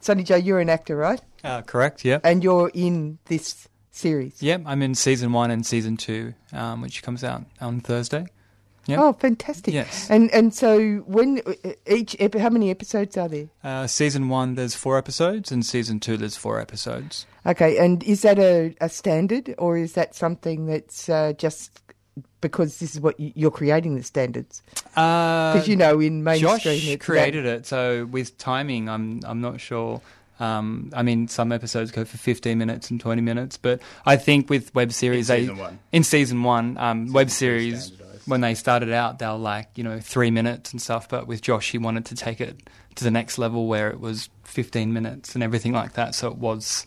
Sunny 0.00 0.24
Joe, 0.24 0.36
you're 0.36 0.58
an 0.58 0.68
actor, 0.68 0.96
right? 0.96 1.20
Uh, 1.44 1.62
correct. 1.62 2.04
Yeah. 2.04 2.18
And 2.24 2.42
you're 2.42 2.70
in 2.74 3.18
this 3.26 3.68
series. 3.92 4.42
Yeah, 4.42 4.58
I'm 4.66 4.82
in 4.82 4.94
season 4.94 5.32
one 5.32 5.50
and 5.50 5.64
season 5.64 5.96
two, 5.96 6.34
um, 6.52 6.80
which 6.82 7.02
comes 7.02 7.22
out 7.22 7.44
on 7.60 7.80
Thursday. 7.80 8.26
Yeah. 8.86 9.00
Oh, 9.00 9.12
fantastic! 9.12 9.72
Yes. 9.74 10.10
And 10.10 10.30
and 10.32 10.52
so 10.54 10.96
when 11.06 11.40
each 11.86 12.16
ep- 12.18 12.34
how 12.34 12.50
many 12.50 12.70
episodes 12.70 13.16
are 13.16 13.28
there? 13.28 13.46
Uh, 13.62 13.86
season 13.86 14.28
one, 14.28 14.56
there's 14.56 14.74
four 14.74 14.98
episodes, 14.98 15.52
and 15.52 15.64
season 15.64 16.00
two, 16.00 16.16
there's 16.16 16.36
four 16.36 16.60
episodes. 16.60 17.26
Okay, 17.46 17.78
and 17.78 18.02
is 18.02 18.22
that 18.22 18.38
a, 18.38 18.74
a 18.80 18.88
standard, 18.88 19.54
or 19.58 19.76
is 19.76 19.92
that 19.92 20.14
something 20.14 20.66
that's 20.66 21.08
uh, 21.08 21.32
just 21.38 21.80
because 22.40 22.78
this 22.78 22.94
is 22.96 23.00
what 23.00 23.18
you, 23.20 23.32
you're 23.36 23.50
creating 23.52 23.94
the 23.94 24.02
standards? 24.02 24.62
Because 24.94 25.68
you 25.68 25.76
know, 25.76 26.00
in 26.00 26.24
mainstream, 26.24 26.50
Josh 26.58 26.66
it's 26.66 27.04
created 27.04 27.46
it, 27.46 27.66
so 27.66 28.06
with 28.06 28.36
timing, 28.38 28.88
I'm 28.88 29.20
I'm 29.24 29.40
not 29.40 29.60
sure. 29.60 30.00
Um, 30.40 30.90
I 30.92 31.02
mean, 31.04 31.28
some 31.28 31.52
episodes 31.52 31.92
go 31.92 32.04
for 32.04 32.16
15 32.18 32.58
minutes 32.58 32.90
and 32.90 32.98
20 33.00 33.22
minutes, 33.22 33.56
but 33.58 33.80
I 34.04 34.16
think 34.16 34.50
with 34.50 34.74
web 34.74 34.90
series, 34.90 35.30
In 35.30 35.36
they 35.36 35.40
season 35.42 35.58
one. 35.58 35.78
in 35.92 36.02
season 36.02 36.42
one, 36.42 36.76
um, 36.78 37.12
web 37.12 37.30
series 37.30 37.92
when 38.26 38.40
they 38.40 38.54
started 38.54 38.92
out, 38.92 39.18
they 39.18 39.26
were 39.26 39.34
like 39.34 39.68
you 39.76 39.84
know 39.84 40.00
three 40.00 40.30
minutes 40.30 40.72
and 40.72 40.80
stuff. 40.80 41.08
But 41.08 41.26
with 41.26 41.42
Josh, 41.42 41.70
he 41.70 41.78
wanted 41.78 42.06
to 42.06 42.14
take 42.14 42.40
it 42.40 42.68
to 42.94 43.04
the 43.04 43.10
next 43.10 43.38
level 43.38 43.66
where 43.66 43.88
it 43.90 44.00
was 44.00 44.28
15 44.44 44.92
minutes 44.92 45.34
and 45.34 45.42
everything 45.42 45.72
like 45.72 45.94
that. 45.94 46.14
So 46.14 46.28
it 46.28 46.36
was, 46.36 46.86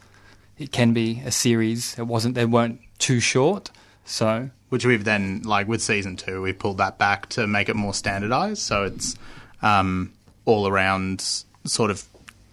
it 0.58 0.72
can 0.72 0.94
be 0.94 1.22
a 1.26 1.32
series. 1.32 1.98
It 1.98 2.06
wasn't. 2.06 2.36
They 2.36 2.46
weren't 2.46 2.80
too 3.00 3.20
short. 3.20 3.72
So 4.06 4.50
which 4.70 4.86
we've 4.86 5.04
then 5.04 5.42
like 5.44 5.68
with 5.68 5.82
season 5.82 6.16
two 6.18 6.42
we 6.42 6.52
pulled 6.52 6.78
that 6.78 6.98
back 6.98 7.30
to 7.30 7.48
make 7.48 7.70
it 7.70 7.76
more 7.76 7.94
standardized 7.94 8.62
so 8.62 8.84
it's 8.84 9.16
um, 9.62 10.12
all 10.44 10.68
around 10.68 11.22
sort 11.66 11.90
of 11.90 12.04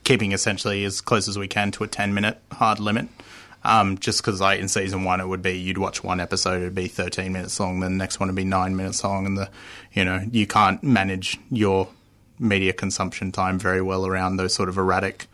keeping 0.05 0.33
essentially 0.33 0.85
as 0.85 1.01
close 1.01 1.29
as 1.29 1.39
we 1.39 1.49
can 1.49 1.71
to 1.71 1.85
a 1.85 1.89
10 1.89 2.15
minute 2.15 2.39
hard 2.53 2.79
limit 2.79 3.09
um, 3.65 3.97
just 3.99 4.21
because 4.23 4.41
like 4.41 4.61
in 4.61 4.69
season 4.69 5.05
one 5.05 5.21
it 5.21 5.29
would 5.29 5.43
be 5.43 5.53
you'd 5.59 5.79
watch 5.79 6.03
one 6.03 6.21
episode 6.21 6.57
it'd 6.63 6.75
be 6.75 6.89
13 6.89 7.33
minutes 7.33 7.59
long 7.61 7.81
then 7.81 7.93
the 7.93 7.99
next 7.99 8.19
one 8.21 8.29
would 8.29 8.37
be 8.37 8.45
9 8.45 8.75
minutes 8.77 9.03
long 9.05 9.27
and 9.27 9.37
the 9.39 9.49
you 9.93 10.05
know 10.05 10.21
you 10.31 10.47
can't 10.47 10.83
manage 10.83 11.39
your 11.51 11.89
media 12.39 12.73
consumption 12.73 13.31
time 13.31 13.59
very 13.59 13.81
well 13.83 14.07
around 14.07 14.37
those 14.37 14.53
sort 14.55 14.69
of 14.69 14.77
erratic 14.79 15.27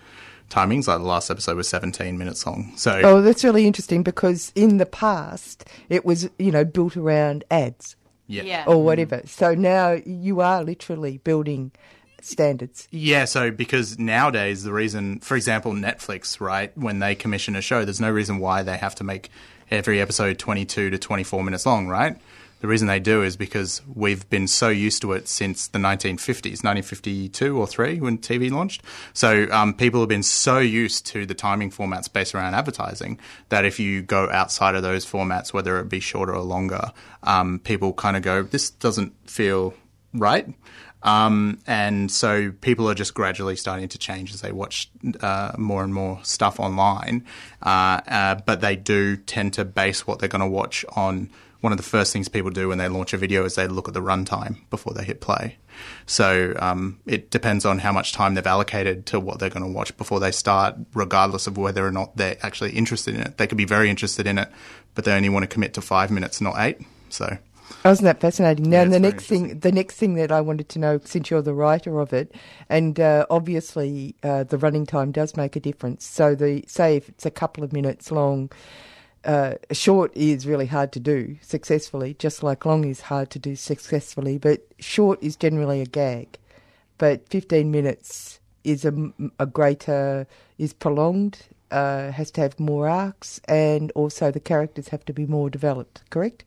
timings 0.50 0.88
like 0.88 0.98
the 0.98 1.04
last 1.04 1.30
episode 1.30 1.56
was 1.56 1.68
17 1.68 2.16
minutes 2.18 2.46
long 2.46 2.72
so 2.76 3.00
Oh, 3.04 3.20
that's 3.22 3.44
really 3.44 3.66
interesting 3.66 4.02
because 4.02 4.52
in 4.54 4.78
the 4.78 4.86
past 4.86 5.64
it 5.88 6.04
was 6.04 6.28
you 6.38 6.50
know 6.50 6.64
built 6.64 6.96
around 6.96 7.44
ads, 7.50 7.96
Yeah. 8.26 8.42
Yeah. 8.42 8.64
or 8.66 8.82
whatever. 8.82 9.22
So 9.26 9.54
now 9.54 9.92
you 10.04 10.40
are 10.40 10.62
literally 10.64 11.18
building 11.18 11.72
standards. 12.20 12.88
Yeah, 12.90 13.24
so 13.24 13.50
because 13.50 13.98
nowadays 13.98 14.64
the 14.64 14.72
reason, 14.72 15.20
for 15.20 15.36
example, 15.36 15.72
Netflix, 15.72 16.40
right, 16.40 16.76
when 16.76 16.98
they 16.98 17.14
commission 17.14 17.56
a 17.56 17.62
show, 17.62 17.84
there's 17.84 18.00
no 18.00 18.10
reason 18.10 18.38
why 18.38 18.62
they 18.62 18.76
have 18.76 18.94
to 18.96 19.04
make 19.04 19.30
every 19.70 20.00
episode 20.00 20.38
22 20.38 20.90
to 20.90 20.98
24 20.98 21.44
minutes 21.44 21.66
long, 21.66 21.88
right? 21.88 22.16
The 22.60 22.66
reason 22.66 22.88
they 22.88 22.98
do 22.98 23.22
is 23.22 23.36
because 23.36 23.82
we've 23.86 24.28
been 24.30 24.48
so 24.48 24.68
used 24.68 25.02
to 25.02 25.12
it 25.12 25.28
since 25.28 25.68
the 25.68 25.78
1950s, 25.78 26.64
1952 26.64 27.56
or 27.56 27.66
3 27.68 28.00
when 28.00 28.18
TV 28.18 28.50
launched. 28.50 28.82
So 29.12 29.46
um, 29.52 29.74
people 29.74 30.00
have 30.00 30.08
been 30.08 30.24
so 30.24 30.58
used 30.58 31.06
to 31.08 31.24
the 31.24 31.34
timing 31.34 31.70
formats 31.70 32.12
based 32.12 32.34
around 32.34 32.54
advertising 32.54 33.20
that 33.50 33.64
if 33.64 33.78
you 33.78 34.02
go 34.02 34.28
outside 34.30 34.74
of 34.74 34.82
those 34.82 35.06
formats, 35.06 35.52
whether 35.52 35.78
it 35.78 35.88
be 35.88 36.00
shorter 36.00 36.34
or 36.34 36.42
longer, 36.42 36.92
um, 37.22 37.60
people 37.60 37.92
kind 37.92 38.16
of 38.16 38.22
go, 38.24 38.42
this 38.42 38.70
doesn't 38.70 39.14
feel 39.30 39.74
right. 40.12 40.48
Um, 41.02 41.60
and 41.66 42.10
so 42.10 42.52
people 42.60 42.88
are 42.90 42.94
just 42.94 43.14
gradually 43.14 43.56
starting 43.56 43.88
to 43.88 43.98
change 43.98 44.34
as 44.34 44.40
they 44.40 44.52
watch 44.52 44.90
uh, 45.20 45.52
more 45.56 45.84
and 45.84 45.94
more 45.94 46.20
stuff 46.22 46.58
online. 46.58 47.24
Uh, 47.62 48.00
uh, 48.08 48.34
but 48.46 48.60
they 48.60 48.76
do 48.76 49.16
tend 49.16 49.54
to 49.54 49.64
base 49.64 50.06
what 50.06 50.18
they're 50.18 50.28
going 50.28 50.40
to 50.40 50.48
watch 50.48 50.84
on. 50.96 51.30
One 51.60 51.72
of 51.72 51.76
the 51.76 51.84
first 51.84 52.12
things 52.12 52.28
people 52.28 52.50
do 52.50 52.68
when 52.68 52.78
they 52.78 52.88
launch 52.88 53.12
a 53.12 53.16
video 53.16 53.44
is 53.44 53.56
they 53.56 53.66
look 53.66 53.88
at 53.88 53.94
the 53.94 54.00
runtime 54.00 54.58
before 54.70 54.92
they 54.94 55.02
hit 55.02 55.20
play. 55.20 55.56
So 56.06 56.54
um, 56.58 57.00
it 57.04 57.30
depends 57.30 57.64
on 57.64 57.80
how 57.80 57.92
much 57.92 58.12
time 58.12 58.34
they've 58.34 58.46
allocated 58.46 59.06
to 59.06 59.18
what 59.18 59.40
they're 59.40 59.50
going 59.50 59.64
to 59.64 59.72
watch 59.72 59.96
before 59.96 60.20
they 60.20 60.30
start, 60.30 60.76
regardless 60.94 61.48
of 61.48 61.56
whether 61.56 61.84
or 61.84 61.90
not 61.90 62.16
they're 62.16 62.36
actually 62.42 62.72
interested 62.72 63.14
in 63.14 63.22
it. 63.22 63.38
They 63.38 63.48
could 63.48 63.58
be 63.58 63.64
very 63.64 63.90
interested 63.90 64.26
in 64.26 64.38
it, 64.38 64.48
but 64.94 65.04
they 65.04 65.12
only 65.12 65.28
want 65.28 65.44
to 65.44 65.48
commit 65.48 65.74
to 65.74 65.80
five 65.80 66.10
minutes, 66.10 66.40
not 66.40 66.54
eight. 66.58 66.80
So. 67.08 67.38
Wasn't 67.84 68.04
that 68.04 68.20
fascinating? 68.20 68.70
Now, 68.70 68.82
Yeah, 68.82 68.88
the 68.88 69.00
next 69.00 69.26
thing, 69.26 69.60
the 69.60 69.72
next 69.72 69.96
thing 69.96 70.14
that 70.14 70.32
I 70.32 70.40
wanted 70.40 70.68
to 70.70 70.78
know, 70.78 71.00
since 71.04 71.30
you're 71.30 71.42
the 71.42 71.54
writer 71.54 72.00
of 72.00 72.12
it, 72.12 72.34
and 72.68 72.98
uh, 72.98 73.24
obviously 73.30 74.14
uh, 74.22 74.44
the 74.44 74.58
running 74.58 74.84
time 74.84 75.12
does 75.12 75.36
make 75.36 75.56
a 75.56 75.60
difference. 75.60 76.04
So, 76.04 76.34
the 76.34 76.64
say 76.66 76.96
if 76.96 77.08
it's 77.08 77.24
a 77.24 77.30
couple 77.30 77.64
of 77.64 77.72
minutes 77.72 78.10
long, 78.10 78.50
uh, 79.24 79.54
short 79.72 80.14
is 80.16 80.46
really 80.46 80.66
hard 80.66 80.92
to 80.92 81.00
do 81.00 81.36
successfully, 81.40 82.14
just 82.18 82.42
like 82.42 82.66
long 82.66 82.84
is 82.84 83.02
hard 83.02 83.30
to 83.30 83.38
do 83.38 83.56
successfully. 83.56 84.38
But 84.38 84.66
short 84.78 85.22
is 85.22 85.36
generally 85.36 85.80
a 85.80 85.86
gag, 85.86 86.38
but 86.98 87.28
15 87.28 87.70
minutes 87.70 88.40
is 88.64 88.84
a, 88.84 89.12
a 89.38 89.46
greater 89.46 90.26
is 90.58 90.72
prolonged. 90.72 91.38
Uh, 91.70 92.10
has 92.12 92.30
to 92.30 92.40
have 92.40 92.58
more 92.58 92.88
arcs, 92.88 93.42
and 93.46 93.92
also 93.94 94.30
the 94.30 94.40
characters 94.40 94.88
have 94.88 95.04
to 95.04 95.12
be 95.12 95.26
more 95.26 95.50
developed. 95.50 96.02
Correct? 96.08 96.42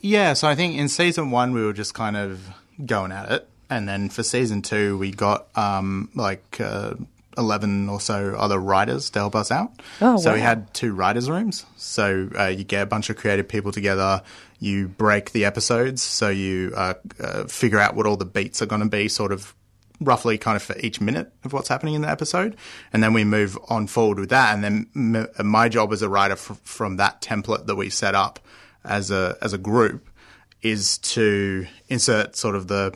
Yeah, 0.00 0.34
so 0.34 0.48
I 0.48 0.54
think 0.54 0.76
in 0.76 0.88
season 0.88 1.30
one 1.30 1.52
we 1.52 1.64
were 1.64 1.72
just 1.72 1.94
kind 1.94 2.16
of 2.16 2.40
going 2.84 3.12
at 3.12 3.30
it, 3.30 3.48
and 3.68 3.88
then 3.88 4.08
for 4.08 4.22
season 4.22 4.62
two 4.62 4.96
we 4.98 5.10
got 5.10 5.48
um, 5.56 6.08
like 6.14 6.60
uh, 6.60 6.94
eleven 7.36 7.88
or 7.88 8.00
so 8.00 8.34
other 8.36 8.58
writers 8.58 9.10
to 9.10 9.18
help 9.18 9.34
us 9.34 9.50
out. 9.50 9.72
Oh, 10.00 10.16
so 10.16 10.34
we 10.34 10.40
had 10.40 10.72
two 10.72 10.94
writers' 10.94 11.28
rooms. 11.28 11.66
So 11.76 12.28
uh, 12.38 12.46
you 12.46 12.64
get 12.64 12.82
a 12.82 12.86
bunch 12.86 13.10
of 13.10 13.16
creative 13.16 13.48
people 13.48 13.72
together. 13.72 14.22
You 14.60 14.88
break 14.88 15.32
the 15.32 15.44
episodes, 15.44 16.02
so 16.02 16.28
you 16.28 16.72
uh, 16.76 16.94
uh, 17.20 17.44
figure 17.44 17.78
out 17.78 17.94
what 17.94 18.06
all 18.06 18.16
the 18.16 18.24
beats 18.24 18.60
are 18.62 18.66
going 18.66 18.82
to 18.82 18.88
be, 18.88 19.08
sort 19.08 19.32
of 19.32 19.54
roughly 20.00 20.38
kind 20.38 20.54
of 20.54 20.62
for 20.62 20.76
each 20.78 21.00
minute 21.00 21.32
of 21.44 21.52
what's 21.52 21.68
happening 21.68 21.94
in 21.94 22.02
the 22.02 22.08
episode. 22.08 22.56
And 22.92 23.02
then 23.02 23.12
we 23.12 23.24
move 23.24 23.58
on 23.68 23.88
forward 23.88 24.20
with 24.20 24.30
that. 24.30 24.54
And 24.54 24.62
then 24.62 24.86
m- 24.94 25.46
my 25.48 25.68
job 25.68 25.92
as 25.92 26.02
a 26.02 26.08
writer 26.08 26.34
f- 26.34 26.60
from 26.62 26.98
that 26.98 27.20
template 27.20 27.66
that 27.66 27.74
we 27.74 27.90
set 27.90 28.14
up 28.14 28.38
as 28.84 29.10
a, 29.10 29.36
as 29.42 29.52
a 29.52 29.58
group 29.58 30.08
is 30.62 30.98
to 30.98 31.66
insert 31.88 32.36
sort 32.36 32.54
of 32.54 32.68
the 32.68 32.94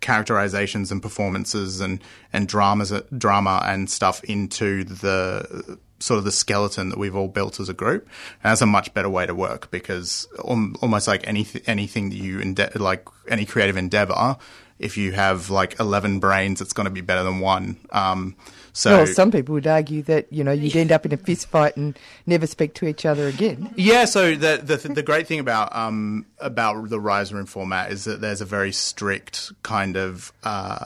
characterizations 0.00 0.92
and 0.92 1.02
performances 1.02 1.80
and, 1.80 2.00
and 2.32 2.48
dramas, 2.48 2.92
drama 3.16 3.62
and 3.64 3.90
stuff 3.90 4.22
into 4.24 4.84
the 4.84 5.78
sort 6.00 6.18
of 6.18 6.24
the 6.24 6.32
skeleton 6.32 6.90
that 6.90 6.98
we've 6.98 7.16
all 7.16 7.28
built 7.28 7.58
as 7.60 7.68
a 7.68 7.74
group. 7.74 8.04
And 8.42 8.50
that's 8.50 8.62
a 8.62 8.66
much 8.66 8.94
better 8.94 9.08
way 9.08 9.26
to 9.26 9.34
work 9.34 9.70
because 9.70 10.26
almost 10.40 11.08
like 11.08 11.26
anything, 11.26 11.62
anything 11.66 12.10
that 12.10 12.16
you 12.16 12.40
ende- 12.40 12.76
like 12.76 13.06
any 13.28 13.44
creative 13.44 13.76
endeavor, 13.76 14.36
if 14.78 14.96
you 14.96 15.12
have 15.12 15.50
like 15.50 15.78
11 15.80 16.20
brains, 16.20 16.60
it's 16.60 16.72
going 16.72 16.84
to 16.84 16.90
be 16.90 17.00
better 17.00 17.24
than 17.24 17.40
one. 17.40 17.78
Um, 17.90 18.36
so 18.78 18.98
well, 18.98 19.06
some 19.08 19.32
people 19.32 19.54
would 19.54 19.66
argue 19.66 20.02
that 20.02 20.32
you 20.32 20.44
know 20.44 20.52
you'd 20.52 20.76
end 20.76 20.92
up 20.92 21.04
in 21.04 21.12
a 21.12 21.16
fist 21.16 21.48
fight 21.48 21.76
and 21.76 21.98
never 22.26 22.46
speak 22.46 22.74
to 22.74 22.86
each 22.86 23.04
other 23.04 23.26
again. 23.26 23.74
Yeah, 23.74 24.04
so 24.04 24.36
the 24.36 24.60
the, 24.62 24.76
the 24.94 25.02
great 25.02 25.26
thing 25.26 25.40
about 25.40 25.74
um, 25.74 26.26
about 26.38 26.88
the 26.88 27.00
writers' 27.00 27.32
room 27.32 27.46
format 27.46 27.90
is 27.90 28.04
that 28.04 28.20
there's 28.20 28.40
a 28.40 28.44
very 28.44 28.70
strict 28.70 29.50
kind 29.64 29.96
of 29.96 30.32
uh, 30.44 30.84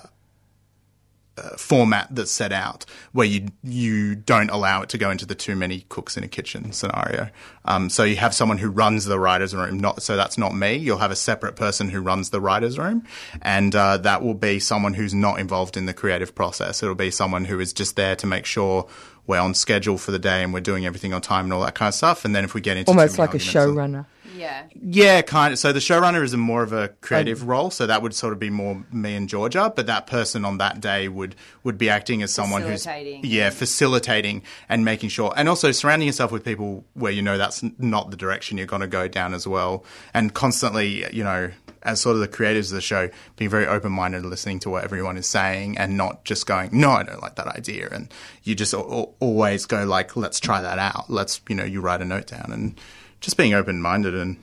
uh, 1.39 1.57
format 1.57 2.09
that's 2.11 2.31
set 2.31 2.53
out 2.53 2.85
where 3.13 3.27
you 3.27 3.49
you 3.63 4.15
don't 4.15 4.51
allow 4.51 4.83
it 4.83 4.89
to 4.91 4.99
go 4.99 5.11
into 5.11 5.25
the 5.25 5.35
too 5.35 5.57
many 5.57 5.87
cooks 5.89 6.17
in 6.17 6.25
a 6.25 6.29
kitchen 6.29 6.73
scenario. 6.73 7.31
Um, 7.65 7.89
so 7.89 8.05
you 8.05 8.17
have 8.17 8.35
someone 8.35 8.59
who 8.59 8.69
runs 8.71 9.07
the 9.07 9.19
writers' 9.19 9.55
room. 9.55 9.81
Not 9.81 10.03
so 10.03 10.17
that's 10.17 10.37
not 10.37 10.55
me. 10.55 10.77
You'll 10.77 10.99
have 10.99 11.11
a 11.11 11.17
separate 11.17 11.57
person 11.57 11.89
who 11.89 12.01
runs 12.03 12.31
the 12.31 12.41
writers' 12.41 12.79
room, 12.79 13.05
and 13.41 13.75
uh, 13.75 13.97
that 13.99 14.23
will 14.23 14.35
be 14.35 14.59
someone 14.59 14.95
who's 14.95 15.15
not 15.15 15.39
involved 15.39 15.77
in 15.77 15.87
the 15.87 15.95
creative 15.95 16.35
process. 16.35 16.83
It'll 16.83 16.95
be 16.95 17.11
someone 17.11 17.47
who 17.47 17.61
is 17.61 17.73
just 17.73 17.97
there 17.97 18.17
to 18.17 18.27
make 18.27 18.45
sure 18.45 18.87
we're 19.27 19.41
on 19.41 19.55
schedule 19.55 19.99
for 19.99 20.11
the 20.11 20.19
day 20.19 20.43
and 20.43 20.53
we're 20.53 20.61
doing 20.61 20.85
everything 20.85 21.15
on 21.15 21.21
time 21.21 21.45
and 21.45 21.53
all 21.53 21.61
that 21.63 21.75
kind 21.75 21.89
of 21.89 21.95
stuff. 21.95 22.25
And 22.25 22.35
then 22.35 22.45
if 22.45 22.55
we 22.55 22.61
get 22.61 22.77
into 22.77 22.91
Almost 22.91 23.19
like 23.19 23.35
a 23.35 23.39
showrunner. 23.39 24.07
Yeah. 24.35 24.65
yeah, 24.75 25.23
kind 25.23 25.53
of. 25.53 25.59
So 25.59 25.73
the 25.73 25.81
showrunner 25.81 26.23
is 26.23 26.33
a 26.33 26.37
more 26.37 26.63
of 26.63 26.73
a 26.73 26.89
creative 27.01 27.47
role, 27.47 27.71
so 27.71 27.87
that 27.87 28.03
would 28.03 28.15
sort 28.15 28.33
of 28.33 28.39
be 28.39 28.51
more 28.51 28.83
me 28.93 29.15
and 29.15 29.29
Georgia. 29.29 29.73
But 29.75 29.87
that 29.87 30.07
person 30.07 30.45
on 30.45 30.59
that 30.59 30.81
day 30.81 31.09
would 31.09 31.35
would 31.65 31.79
be 31.79 31.89
acting 31.91 32.23
as 32.23 32.33
someone 32.33 32.63
who's 32.63 32.87
yeah 33.25 33.51
facilitating 33.51 34.43
and 34.69 34.85
making 34.85 35.11
sure, 35.11 35.33
and 35.37 35.49
also 35.49 35.73
surrounding 35.73 36.07
yourself 36.07 36.33
with 36.33 36.45
people 36.45 36.85
where 36.95 37.13
you 37.13 37.23
know 37.23 37.39
that's 37.39 37.63
not 37.79 38.11
the 38.11 38.17
direction 38.17 38.59
you're 38.59 38.67
going 38.67 38.81
to 38.83 38.87
go 38.89 39.09
down 39.09 39.35
as 39.35 39.47
well, 39.47 39.85
and 40.15 40.35
constantly 40.35 41.05
you 41.15 41.25
know. 41.25 41.51
As 41.85 42.01
sort 42.01 42.15
of 42.15 42.21
the 42.21 42.29
creators 42.29 42.71
of 42.71 42.77
the 42.77 42.81
show, 42.81 43.11
being 43.35 43.51
very 43.51 43.67
open 43.67 43.91
minded 43.91 44.19
and 44.19 44.31
listening 44.31 44.61
to 44.61 44.71
what 44.71 44.85
everyone 44.85 45.17
is 45.17 45.27
saying 45.27 45.79
and 45.79 45.97
not 45.97 46.25
just 46.25 46.47
going, 46.47 46.71
no, 46.73 46.93
I 46.93 47.03
don't 47.03 47.21
like 47.21 47.35
that 47.35 47.49
idea. 47.49 47.89
And 47.91 48.09
you 48.45 48.55
just 48.55 48.73
al- 48.73 48.89
al- 48.89 49.15
always 49.19 49.67
go, 49.67 49.85
like, 49.85 50.15
let's 50.15 50.39
try 50.39 50.61
that 50.63 50.79
out. 50.79 51.11
Let's, 51.11 51.41
you 51.49 51.57
know, 51.57 51.65
you 51.65 51.81
write 51.81 52.01
a 52.01 52.05
note 52.05 52.29
down 52.29 52.53
and 52.53 52.81
just 53.23 53.39
being 53.39 53.55
open 53.55 53.81
minded 53.81 54.15
and 54.15 54.37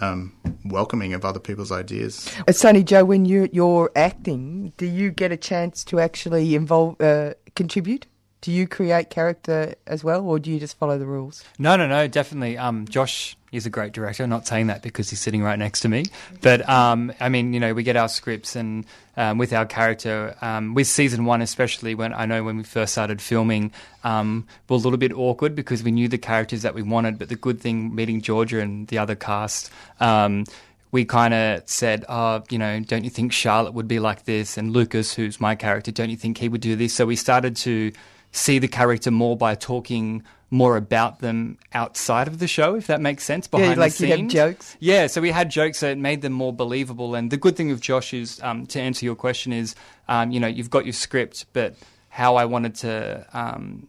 um, 0.00 0.32
welcoming 0.64 1.12
of 1.12 1.24
other 1.24 1.40
people's 1.40 1.72
ideas. 1.72 2.32
Uh, 2.46 2.52
Sonny 2.52 2.82
Joe, 2.82 3.04
when 3.04 3.24
you, 3.24 3.48
you're 3.52 3.90
acting, 3.94 4.72
do 4.76 4.86
you 4.86 5.10
get 5.10 5.32
a 5.32 5.36
chance 5.36 5.84
to 5.84 6.00
actually 6.00 6.54
involve, 6.54 6.98
uh, 7.00 7.34
contribute? 7.54 8.06
Do 8.40 8.52
you 8.52 8.68
create 8.68 9.10
character 9.10 9.74
as 9.86 10.04
well, 10.04 10.24
or 10.24 10.38
do 10.38 10.50
you 10.50 10.60
just 10.60 10.78
follow 10.78 10.96
the 10.96 11.06
rules? 11.06 11.44
No, 11.58 11.76
no, 11.76 11.88
no, 11.88 12.06
definitely. 12.06 12.56
Um, 12.56 12.86
Josh 12.86 13.36
is 13.50 13.66
a 13.66 13.70
great 13.70 13.92
director. 13.92 14.22
I'm 14.22 14.30
not 14.30 14.46
saying 14.46 14.68
that 14.68 14.80
because 14.82 15.10
he's 15.10 15.20
sitting 15.20 15.42
right 15.42 15.58
next 15.58 15.80
to 15.80 15.88
me, 15.88 16.04
but 16.40 16.68
um, 16.68 17.12
I 17.18 17.28
mean, 17.30 17.52
you 17.52 17.58
know, 17.58 17.74
we 17.74 17.82
get 17.82 17.96
our 17.96 18.08
scripts 18.08 18.54
and 18.54 18.84
um, 19.16 19.38
with 19.38 19.52
our 19.52 19.66
character, 19.66 20.36
um, 20.40 20.74
with 20.74 20.86
season 20.86 21.24
one 21.24 21.42
especially, 21.42 21.96
when 21.96 22.14
I 22.14 22.26
know 22.26 22.44
when 22.44 22.56
we 22.56 22.62
first 22.62 22.92
started 22.92 23.20
filming, 23.20 23.72
um, 24.04 24.46
we're 24.68 24.76
a 24.76 24.78
little 24.78 24.98
bit 24.98 25.12
awkward 25.12 25.56
because 25.56 25.82
we 25.82 25.90
knew 25.90 26.06
the 26.06 26.18
characters 26.18 26.62
that 26.62 26.74
we 26.74 26.82
wanted. 26.82 27.18
But 27.18 27.30
the 27.30 27.36
good 27.36 27.60
thing, 27.60 27.92
meeting 27.92 28.20
Georgia 28.20 28.60
and 28.60 28.86
the 28.86 28.98
other 28.98 29.16
cast. 29.16 29.70
Um, 29.98 30.44
we 30.90 31.04
kind 31.04 31.34
of 31.34 31.68
said, 31.68 32.04
oh, 32.08 32.42
you 32.50 32.58
know, 32.58 32.80
don't 32.80 33.04
you 33.04 33.10
think 33.10 33.32
Charlotte 33.32 33.74
would 33.74 33.88
be 33.88 33.98
like 33.98 34.24
this? 34.24 34.56
And 34.56 34.72
Lucas, 34.72 35.12
who's 35.12 35.40
my 35.40 35.54
character, 35.54 35.90
don't 35.90 36.08
you 36.08 36.16
think 36.16 36.38
he 36.38 36.48
would 36.48 36.62
do 36.62 36.76
this? 36.76 36.94
So 36.94 37.04
we 37.04 37.16
started 37.16 37.56
to 37.56 37.92
see 38.32 38.58
the 38.58 38.68
character 38.68 39.10
more 39.10 39.36
by 39.36 39.54
talking 39.54 40.22
more 40.50 40.76
about 40.76 41.18
them 41.18 41.58
outside 41.74 42.26
of 42.26 42.38
the 42.38 42.48
show, 42.48 42.74
if 42.74 42.86
that 42.86 43.00
makes 43.00 43.22
sense. 43.24 43.46
Behind 43.46 43.72
yeah, 43.72 43.80
like 43.80 43.94
the 43.94 44.06
you 44.06 44.10
have 44.12 44.18
scenes. 44.20 44.32
jokes. 44.32 44.76
Yeah, 44.80 45.06
so 45.06 45.20
we 45.20 45.30
had 45.30 45.50
jokes 45.50 45.80
that 45.80 45.98
made 45.98 46.22
them 46.22 46.32
more 46.32 46.52
believable. 46.52 47.14
And 47.14 47.30
the 47.30 47.36
good 47.36 47.56
thing 47.56 47.68
with 47.68 47.80
Josh 47.80 48.14
is, 48.14 48.40
um, 48.42 48.66
to 48.68 48.80
answer 48.80 49.04
your 49.04 49.14
question, 49.14 49.52
is, 49.52 49.74
um, 50.08 50.30
you 50.30 50.40
know, 50.40 50.46
you've 50.46 50.70
got 50.70 50.86
your 50.86 50.94
script, 50.94 51.46
but 51.52 51.76
how 52.08 52.36
I 52.36 52.46
wanted 52.46 52.76
to 52.76 53.26
um, 53.32 53.88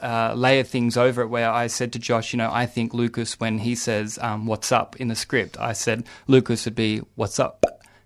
uh, 0.00 0.34
layer 0.34 0.64
things 0.64 0.96
over 0.96 1.22
it, 1.22 1.28
where 1.28 1.50
I 1.50 1.68
said 1.68 1.92
to 1.92 1.98
Josh, 1.98 2.32
you 2.32 2.38
know, 2.38 2.50
I 2.52 2.66
think 2.66 2.92
Lucas, 2.92 3.38
when 3.38 3.58
he 3.58 3.76
says 3.76 4.18
um, 4.20 4.46
"What's 4.46 4.72
up" 4.72 4.96
in 4.96 5.08
the 5.08 5.14
script, 5.14 5.58
I 5.60 5.72
said 5.74 6.04
Lucas 6.26 6.64
would 6.64 6.74
be 6.74 7.02
"What's 7.14 7.38
up." 7.38 7.64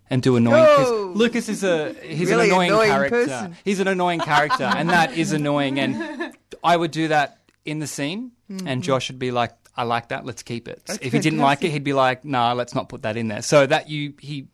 And 0.08 0.22
do 0.22 0.36
annoying. 0.36 0.64
Oh! 0.66 1.12
Lucas 1.14 1.48
is 1.48 1.64
a 1.64 1.92
he's 2.02 2.28
Really 2.30 2.44
an 2.46 2.50
annoying, 2.52 2.70
annoying 2.70 2.90
character. 2.90 3.26
person. 3.26 3.56
He's 3.64 3.80
an 3.80 3.88
annoying 3.88 4.20
character, 4.20 4.64
and 4.64 4.88
that 4.90 5.16
is 5.16 5.32
annoying. 5.32 5.80
And 5.80 6.32
I 6.62 6.76
would 6.76 6.90
do 6.92 7.08
that 7.08 7.38
in 7.64 7.80
the 7.80 7.86
scene, 7.88 8.30
Mhm. 8.50 8.62
and 8.66 8.82
Josh 8.84 9.10
would 9.10 9.18
be 9.18 9.32
like, 9.32 9.52
"I 9.76 9.82
like 9.82 10.08
that. 10.08 10.24
Let's 10.24 10.42
keep 10.44 10.68
it." 10.68 10.82
That's 10.86 10.98
if 11.02 11.12
he 11.12 11.18
didn't 11.18 11.40
like 11.40 11.64
it, 11.64 11.70
he'd 11.70 11.82
be 11.84 11.92
like, 11.92 12.24
"Nah, 12.24 12.52
let's 12.52 12.74
not 12.74 12.88
put 12.88 13.02
that 13.02 13.16
in 13.16 13.26
there." 13.28 13.42
So 13.42 13.66
that 13.66 13.88
you 13.90 14.14
he, 14.20 14.46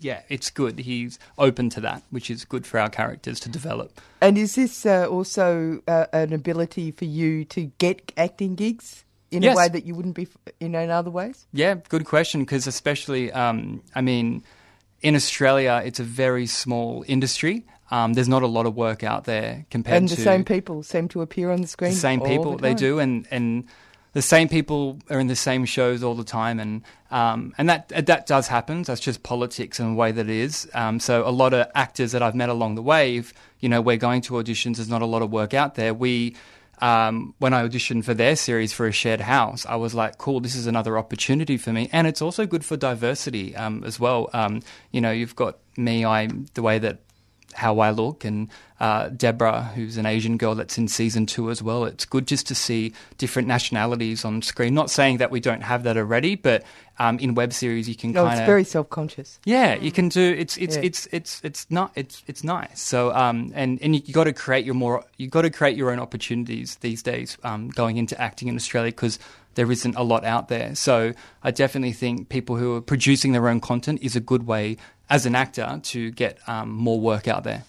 yeah, 0.00 0.22
it's 0.28 0.50
good. 0.50 0.80
He's 0.80 1.20
open 1.38 1.70
to 1.70 1.80
that, 1.82 2.02
which 2.10 2.28
is 2.28 2.44
good 2.44 2.66
for 2.66 2.80
our 2.80 2.88
characters 2.90 3.38
to 3.40 3.48
develop. 3.48 4.00
And 4.20 4.36
is 4.36 4.56
this 4.56 4.84
uh, 4.84 5.06
also 5.08 5.82
uh, 5.86 6.06
an 6.12 6.32
ability 6.32 6.90
for 6.90 7.04
you 7.04 7.44
to 7.46 7.70
get 7.78 8.10
acting 8.16 8.56
gigs 8.56 9.04
in 9.30 9.42
Yes. 9.44 9.54
a 9.54 9.56
way 9.56 9.68
that 9.68 9.84
you 9.86 9.94
wouldn't 9.94 10.16
be 10.16 10.26
in, 10.58 10.74
in 10.74 10.90
other 10.90 11.10
ways? 11.10 11.46
Yeah, 11.52 11.76
good 11.88 12.04
question. 12.04 12.40
Because 12.40 12.66
especially, 12.66 13.30
um, 13.32 13.82
I 13.94 14.00
mean, 14.00 14.42
in 15.06 15.14
Australia, 15.14 15.82
it's 15.84 16.00
a 16.00 16.02
very 16.02 16.46
small 16.46 17.04
industry. 17.06 17.64
Um, 17.92 18.14
there's 18.14 18.28
not 18.28 18.42
a 18.42 18.48
lot 18.48 18.66
of 18.66 18.74
work 18.74 19.04
out 19.04 19.22
there 19.22 19.64
compared 19.70 19.92
to. 19.92 19.98
And 19.98 20.08
to 20.08 20.16
the 20.16 20.22
same 20.22 20.44
people 20.44 20.82
seem 20.82 21.06
to 21.08 21.22
appear 21.22 21.52
on 21.52 21.60
the 21.60 21.68
screen. 21.68 21.92
the 21.92 21.96
same 21.96 22.20
people 22.20 22.56
the 22.56 22.62
they 22.62 22.74
do 22.74 22.98
and 22.98 23.28
and 23.30 23.68
the 24.14 24.22
same 24.22 24.48
people 24.48 24.98
are 25.08 25.20
in 25.20 25.28
the 25.28 25.36
same 25.36 25.64
shows 25.64 26.02
all 26.02 26.16
the 26.16 26.24
time 26.24 26.58
and 26.58 26.82
um, 27.12 27.54
and 27.56 27.68
that 27.68 27.88
that 28.06 28.26
does 28.26 28.48
happen 28.48 28.82
that's 28.82 29.00
just 29.00 29.22
politics 29.22 29.78
and 29.78 29.92
the 29.92 29.94
way 29.94 30.10
that 30.10 30.28
it 30.28 30.34
is 30.34 30.68
um, 30.74 30.98
so 30.98 31.22
a 31.28 31.30
lot 31.30 31.54
of 31.54 31.70
actors 31.76 32.10
that 32.10 32.22
I've 32.22 32.34
met 32.34 32.48
along 32.48 32.74
the 32.74 32.82
way 32.82 33.16
if 33.18 33.32
you 33.60 33.68
know 33.68 33.80
we're 33.80 33.98
going 34.08 34.22
to 34.22 34.32
auditions 34.32 34.76
there's 34.76 34.88
not 34.88 35.02
a 35.02 35.06
lot 35.06 35.22
of 35.22 35.30
work 35.30 35.54
out 35.54 35.76
there 35.76 35.94
we 35.94 36.34
um, 36.78 37.34
when 37.38 37.54
I 37.54 37.66
auditioned 37.66 38.04
for 38.04 38.14
their 38.14 38.36
series 38.36 38.72
for 38.72 38.86
a 38.86 38.92
shared 38.92 39.20
house, 39.20 39.64
I 39.66 39.76
was 39.76 39.94
like, 39.94 40.18
cool, 40.18 40.40
this 40.40 40.54
is 40.54 40.66
another 40.66 40.98
opportunity 40.98 41.56
for 41.56 41.72
me. 41.72 41.88
And 41.92 42.06
it's 42.06 42.22
also 42.22 42.46
good 42.46 42.64
for 42.64 42.76
diversity 42.76 43.56
um, 43.56 43.82
as 43.84 43.98
well. 43.98 44.30
Um, 44.32 44.60
you 44.90 45.00
know, 45.00 45.10
you've 45.10 45.36
got 45.36 45.58
me, 45.76 46.04
I, 46.04 46.28
the 46.54 46.62
way 46.62 46.78
that 46.78 47.00
how 47.56 47.80
I 47.80 47.90
look, 47.90 48.24
and 48.24 48.48
uh, 48.78 49.08
Deborah, 49.08 49.72
who's 49.74 49.96
an 49.96 50.06
Asian 50.06 50.36
girl 50.36 50.54
that's 50.54 50.76
in 50.78 50.86
season 50.88 51.26
two 51.26 51.50
as 51.50 51.62
well. 51.62 51.84
It's 51.84 52.04
good 52.04 52.26
just 52.26 52.46
to 52.48 52.54
see 52.54 52.92
different 53.18 53.48
nationalities 53.48 54.24
on 54.24 54.42
screen. 54.42 54.74
Not 54.74 54.90
saying 54.90 55.16
that 55.18 55.30
we 55.30 55.40
don't 55.40 55.62
have 55.62 55.82
that 55.84 55.96
already, 55.96 56.34
but 56.36 56.62
um, 56.98 57.18
in 57.18 57.34
web 57.34 57.52
series 57.52 57.88
you 57.88 57.94
can 57.94 58.12
No, 58.12 58.22
kind 58.24 58.34
it's 58.34 58.40
of 58.40 58.46
very 58.46 58.64
self-conscious. 58.64 59.40
yeah, 59.44 59.74
you 59.74 59.90
can 59.90 60.08
do 60.08 60.34
it's 60.38 60.56
it's 60.58 60.76
Yeah. 60.76 60.82
it's 60.82 61.08
it's 61.12 61.40
it's 61.42 61.66
not 61.70 61.92
it's 61.94 62.22
it's 62.26 62.44
nice. 62.44 62.80
So 62.80 63.12
um 63.14 63.50
and 63.54 63.78
and 63.82 63.94
you, 63.96 64.02
you 64.04 64.14
got 64.14 64.24
to 64.24 64.32
create 64.32 64.64
your 64.64 64.74
more 64.74 65.04
you 65.16 65.28
got 65.28 65.42
to 65.42 65.50
create 65.50 65.76
your 65.76 65.90
own 65.90 65.98
opportunities 65.98 66.76
these 66.76 67.02
days 67.02 67.36
um 67.44 67.68
going 67.68 67.96
into 67.96 68.18
acting 68.20 68.48
in 68.48 68.56
Australia 68.56 68.92
because 68.92 69.18
there 69.56 69.70
isn't 69.72 69.94
a 69.96 70.02
lot 70.02 70.22
out 70.24 70.48
there. 70.48 70.74
So 70.74 71.14
I 71.42 71.50
definitely 71.50 71.92
think 71.92 72.28
people 72.28 72.56
who 72.56 72.74
are 72.76 72.82
producing 72.82 73.32
their 73.32 73.48
own 73.48 73.60
content 73.60 74.00
is 74.02 74.14
a 74.14 74.20
good 74.20 74.46
way 74.46 74.76
as 75.08 75.26
an 75.26 75.34
actor 75.34 75.80
to 75.82 76.10
get 76.12 76.38
um, 76.48 76.70
more 76.70 77.00
work 77.00 77.28
out 77.28 77.44
there. 77.44 77.64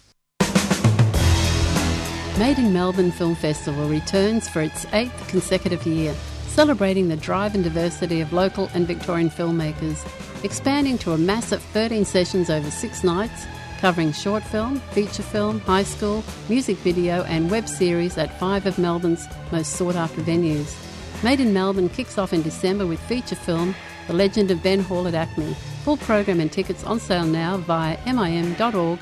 Made 2.40 2.60
in 2.60 2.72
Melbourne 2.72 3.12
Film 3.12 3.34
Festival 3.34 3.90
returns 3.90 4.48
for 4.48 4.62
its 4.62 4.86
eighth 4.94 5.28
consecutive 5.28 5.86
year, 5.88 6.14
celebrating 6.46 7.08
the 7.08 7.18
drive 7.18 7.56
and 7.56 7.64
diversity 7.64 8.22
of 8.22 8.32
local 8.32 8.70
and 8.76 8.86
Victorian 8.86 9.30
filmmakers, 9.30 10.06
expanding 10.44 11.00
to 11.00 11.14
a 11.14 11.18
massive 11.18 11.64
13 11.64 12.06
sessions 12.06 12.52
over 12.52 12.70
six 12.70 13.04
nights, 13.04 13.48
covering 13.80 14.12
short 14.12 14.44
film, 14.44 14.80
feature 14.92 15.24
film, 15.24 15.60
high 15.62 15.84
school, 15.84 16.24
music 16.48 16.78
video, 16.78 17.24
and 17.24 17.50
web 17.50 17.68
series 17.68 18.20
at 18.20 18.40
five 18.40 18.68
of 18.68 18.78
Melbourne's 18.78 19.28
most 19.52 19.74
sought 19.74 19.96
after 19.96 20.22
venues. 20.22 20.76
Made 21.24 21.40
in 21.40 21.54
Melbourne 21.54 21.90
kicks 21.90 22.20
off 22.20 22.34
in 22.34 22.44
December 22.44 22.86
with 22.86 23.00
feature 23.00 23.36
film 23.36 23.74
The 24.08 24.14
Legend 24.14 24.52
of 24.52 24.64
Ben 24.64 24.80
Hall 24.80 25.06
at 25.08 25.14
Acme. 25.14 25.54
Full 25.84 25.98
program 25.98 26.40
and 26.40 26.52
tickets 26.52 26.84
on 26.86 27.00
sale 27.00 27.26
now 27.26 27.58
via 27.58 27.98
mim.org.au. 28.06 28.98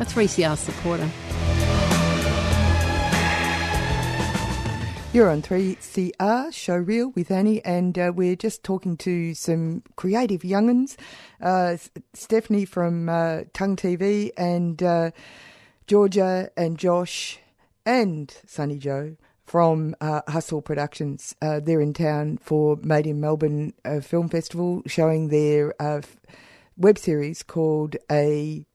A 0.00 0.04
3CR 0.04 0.56
supporter. 0.56 1.10
You're 5.14 5.30
on 5.30 5.40
3CR 5.40 6.12
Showreel 6.50 7.14
with 7.16 7.30
Annie, 7.30 7.64
and 7.64 7.98
uh, 7.98 8.12
we're 8.14 8.36
just 8.36 8.62
talking 8.62 8.96
to 8.98 9.34
some 9.34 9.82
creative 9.96 10.44
young'uns. 10.44 10.98
Uh, 11.40 11.78
Stephanie 12.12 12.66
from 12.66 13.08
uh, 13.08 13.40
Tongue 13.54 13.76
TV, 13.76 14.30
and 14.36 14.82
uh, 14.82 15.10
Georgia 15.86 16.50
and 16.58 16.78
Josh, 16.78 17.38
and 17.86 18.36
Sunny 18.46 18.76
Joe 18.76 19.16
from 19.48 19.96
uh, 20.02 20.20
Hustle 20.28 20.60
Productions. 20.60 21.34
Uh, 21.40 21.58
they're 21.58 21.80
in 21.80 21.94
town 21.94 22.36
for 22.36 22.76
Made 22.82 23.06
in 23.06 23.18
Melbourne 23.18 23.72
uh, 23.82 24.00
Film 24.00 24.28
Festival, 24.28 24.82
showing 24.86 25.28
their 25.28 25.74
uh, 25.80 25.98
f- 25.98 26.18
web 26.76 26.98
series 26.98 27.42
called 27.42 27.96
A 28.12 28.66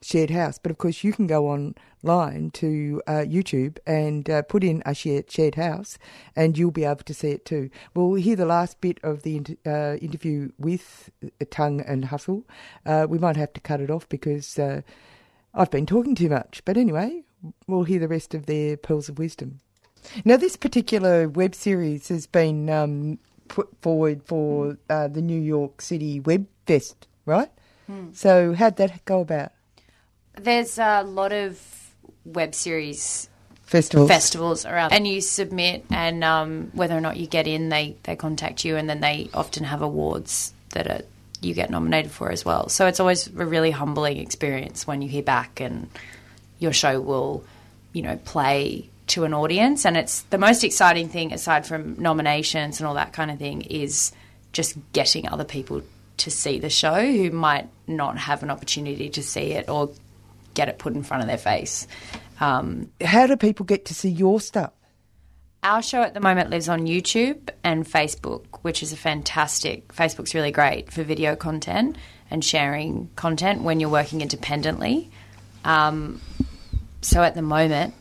shared 0.00 0.30
house. 0.30 0.58
But 0.62 0.70
of 0.70 0.78
course, 0.78 1.02
you 1.02 1.12
can 1.12 1.26
go 1.26 1.48
online 1.48 2.50
to 2.52 3.02
uh, 3.08 3.24
YouTube 3.26 3.78
and 3.84 4.30
uh, 4.30 4.42
put 4.42 4.62
in 4.62 4.80
a 4.86 4.94
shared 4.94 5.28
shared 5.28 5.56
house, 5.56 5.98
and 6.36 6.56
you'll 6.56 6.70
be 6.70 6.84
able 6.84 7.02
to 7.02 7.14
see 7.14 7.30
it 7.30 7.44
too. 7.44 7.68
We'll 7.92 8.14
hear 8.14 8.36
the 8.36 8.46
last 8.46 8.80
bit 8.80 9.00
of 9.02 9.24
the 9.24 9.36
inter- 9.36 9.98
interview 10.00 10.52
with 10.56 11.10
Tongue 11.50 11.80
and 11.80 12.04
Hustle. 12.04 12.46
We 12.86 13.18
might 13.18 13.36
have 13.36 13.52
to 13.54 13.60
cut 13.60 13.80
it 13.80 13.90
off 13.90 14.08
because 14.08 14.56
I've 14.56 15.70
been 15.72 15.86
talking 15.86 16.14
too 16.14 16.28
much. 16.28 16.62
But 16.64 16.76
anyway, 16.76 17.24
we'll 17.66 17.82
hear 17.82 17.98
the 17.98 18.06
rest 18.06 18.34
of 18.34 18.46
their 18.46 18.76
pearls 18.76 19.08
of 19.08 19.18
wisdom. 19.18 19.58
Now, 20.24 20.36
this 20.36 20.56
particular 20.56 21.28
web 21.28 21.54
series 21.54 22.08
has 22.08 22.26
been 22.26 22.68
um, 22.70 23.18
put 23.48 23.68
forward 23.80 24.22
for 24.24 24.76
uh, 24.90 25.08
the 25.08 25.22
New 25.22 25.40
York 25.40 25.80
City 25.80 26.20
Web 26.20 26.46
Fest, 26.66 27.06
right? 27.26 27.50
Hmm. 27.86 28.12
So, 28.12 28.54
how'd 28.54 28.76
that 28.76 29.04
go 29.04 29.20
about? 29.20 29.52
There's 30.34 30.78
a 30.78 31.02
lot 31.02 31.32
of 31.32 31.60
web 32.24 32.54
series 32.54 33.28
Festivals. 33.64 34.08
festivals 34.08 34.66
around, 34.66 34.92
and 34.92 35.08
you 35.08 35.22
submit, 35.22 35.86
and 35.90 36.22
um, 36.22 36.70
whether 36.74 36.94
or 36.94 37.00
not 37.00 37.16
you 37.16 37.26
get 37.26 37.46
in, 37.46 37.70
they 37.70 37.96
they 38.02 38.16
contact 38.16 38.66
you, 38.66 38.76
and 38.76 38.88
then 38.88 39.00
they 39.00 39.30
often 39.32 39.64
have 39.64 39.80
awards 39.80 40.52
that 40.70 40.86
are, 40.86 41.00
you 41.40 41.54
get 41.54 41.70
nominated 41.70 42.10
for 42.12 42.30
as 42.30 42.44
well. 42.44 42.68
So 42.68 42.86
it's 42.86 43.00
always 43.00 43.28
a 43.28 43.46
really 43.46 43.70
humbling 43.70 44.18
experience 44.18 44.86
when 44.86 45.00
you 45.00 45.08
hear 45.08 45.22
back, 45.22 45.58
and 45.58 45.88
your 46.58 46.74
show 46.74 47.00
will, 47.00 47.44
you 47.94 48.02
know, 48.02 48.16
play 48.16 48.90
to 49.08 49.24
an 49.24 49.34
audience, 49.34 49.84
and 49.84 49.96
it's 49.96 50.22
the 50.22 50.38
most 50.38 50.64
exciting 50.64 51.08
thing 51.08 51.32
aside 51.32 51.66
from 51.66 52.00
nominations 52.00 52.80
and 52.80 52.86
all 52.86 52.94
that 52.94 53.12
kind 53.12 53.30
of 53.30 53.38
thing 53.38 53.62
is 53.62 54.12
just 54.52 54.76
getting 54.92 55.28
other 55.28 55.44
people 55.44 55.82
to 56.18 56.30
see 56.30 56.58
the 56.58 56.70
show 56.70 57.04
who 57.04 57.30
might 57.30 57.68
not 57.86 58.16
have 58.16 58.42
an 58.42 58.50
opportunity 58.50 59.08
to 59.08 59.22
see 59.22 59.52
it 59.52 59.68
or 59.68 59.90
get 60.54 60.68
it 60.68 60.78
put 60.78 60.94
in 60.94 61.02
front 61.02 61.22
of 61.22 61.28
their 61.28 61.38
face. 61.38 61.88
Um, 62.40 62.90
How 63.02 63.26
do 63.26 63.36
people 63.36 63.66
get 63.66 63.86
to 63.86 63.94
see 63.94 64.10
your 64.10 64.40
stuff? 64.40 64.72
our 65.62 65.82
show 65.82 66.02
at 66.02 66.14
the 66.14 66.20
moment 66.20 66.50
lives 66.50 66.68
on 66.68 66.86
YouTube 66.86 67.50
and 67.62 67.86
Facebook, 67.86 68.46
which 68.62 68.82
is 68.82 68.92
a 68.92 68.96
fantastic. 68.96 69.88
Facebook's 69.94 70.34
really 70.34 70.50
great 70.50 70.92
for 70.92 71.04
video 71.04 71.36
content 71.36 71.96
and 72.30 72.44
sharing 72.44 73.08
content 73.14 73.62
when 73.62 73.78
you're 73.78 73.90
working 73.90 74.20
independently. 74.20 75.10
Um, 75.64 76.20
so 77.00 77.22
at 77.22 77.34
the 77.34 77.42
moment, 77.42 77.94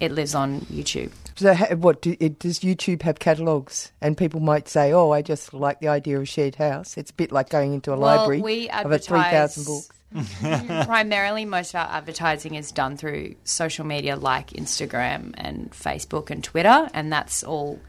it 0.00 0.12
lives 0.12 0.34
on 0.34 0.60
YouTube. 0.62 1.12
So, 1.36 1.54
what 1.76 2.00
do, 2.02 2.16
it, 2.18 2.38
does 2.38 2.60
YouTube 2.60 3.02
have 3.02 3.18
catalogues? 3.18 3.92
And 4.00 4.16
people 4.16 4.40
might 4.40 4.68
say, 4.68 4.92
"Oh, 4.92 5.10
I 5.10 5.22
just 5.22 5.52
like 5.52 5.80
the 5.80 5.88
idea 5.88 6.18
of 6.18 6.28
shared 6.28 6.54
house." 6.56 6.96
It's 6.96 7.10
a 7.10 7.14
bit 7.14 7.30
like 7.32 7.50
going 7.50 7.74
into 7.74 7.92
a 7.92 7.98
Well, 7.98 8.16
library 8.16 8.40
we 8.40 8.68
of 8.70 8.90
a 8.90 8.98
three 8.98 9.20
thousand 9.20 9.62
advertise- 9.62 9.66
books. 9.66 9.92
Primarily, 10.86 11.44
most 11.44 11.74
of 11.74 11.80
our 11.80 11.88
advertising 11.94 12.54
is 12.54 12.72
done 12.72 12.96
through 12.96 13.34
social 13.44 13.84
media 13.84 14.16
like 14.16 14.50
Instagram 14.50 15.34
and 15.36 15.70
Facebook 15.72 16.30
and 16.30 16.42
Twitter, 16.42 16.88
and 16.94 17.12
that's 17.12 17.42
all 17.42 17.80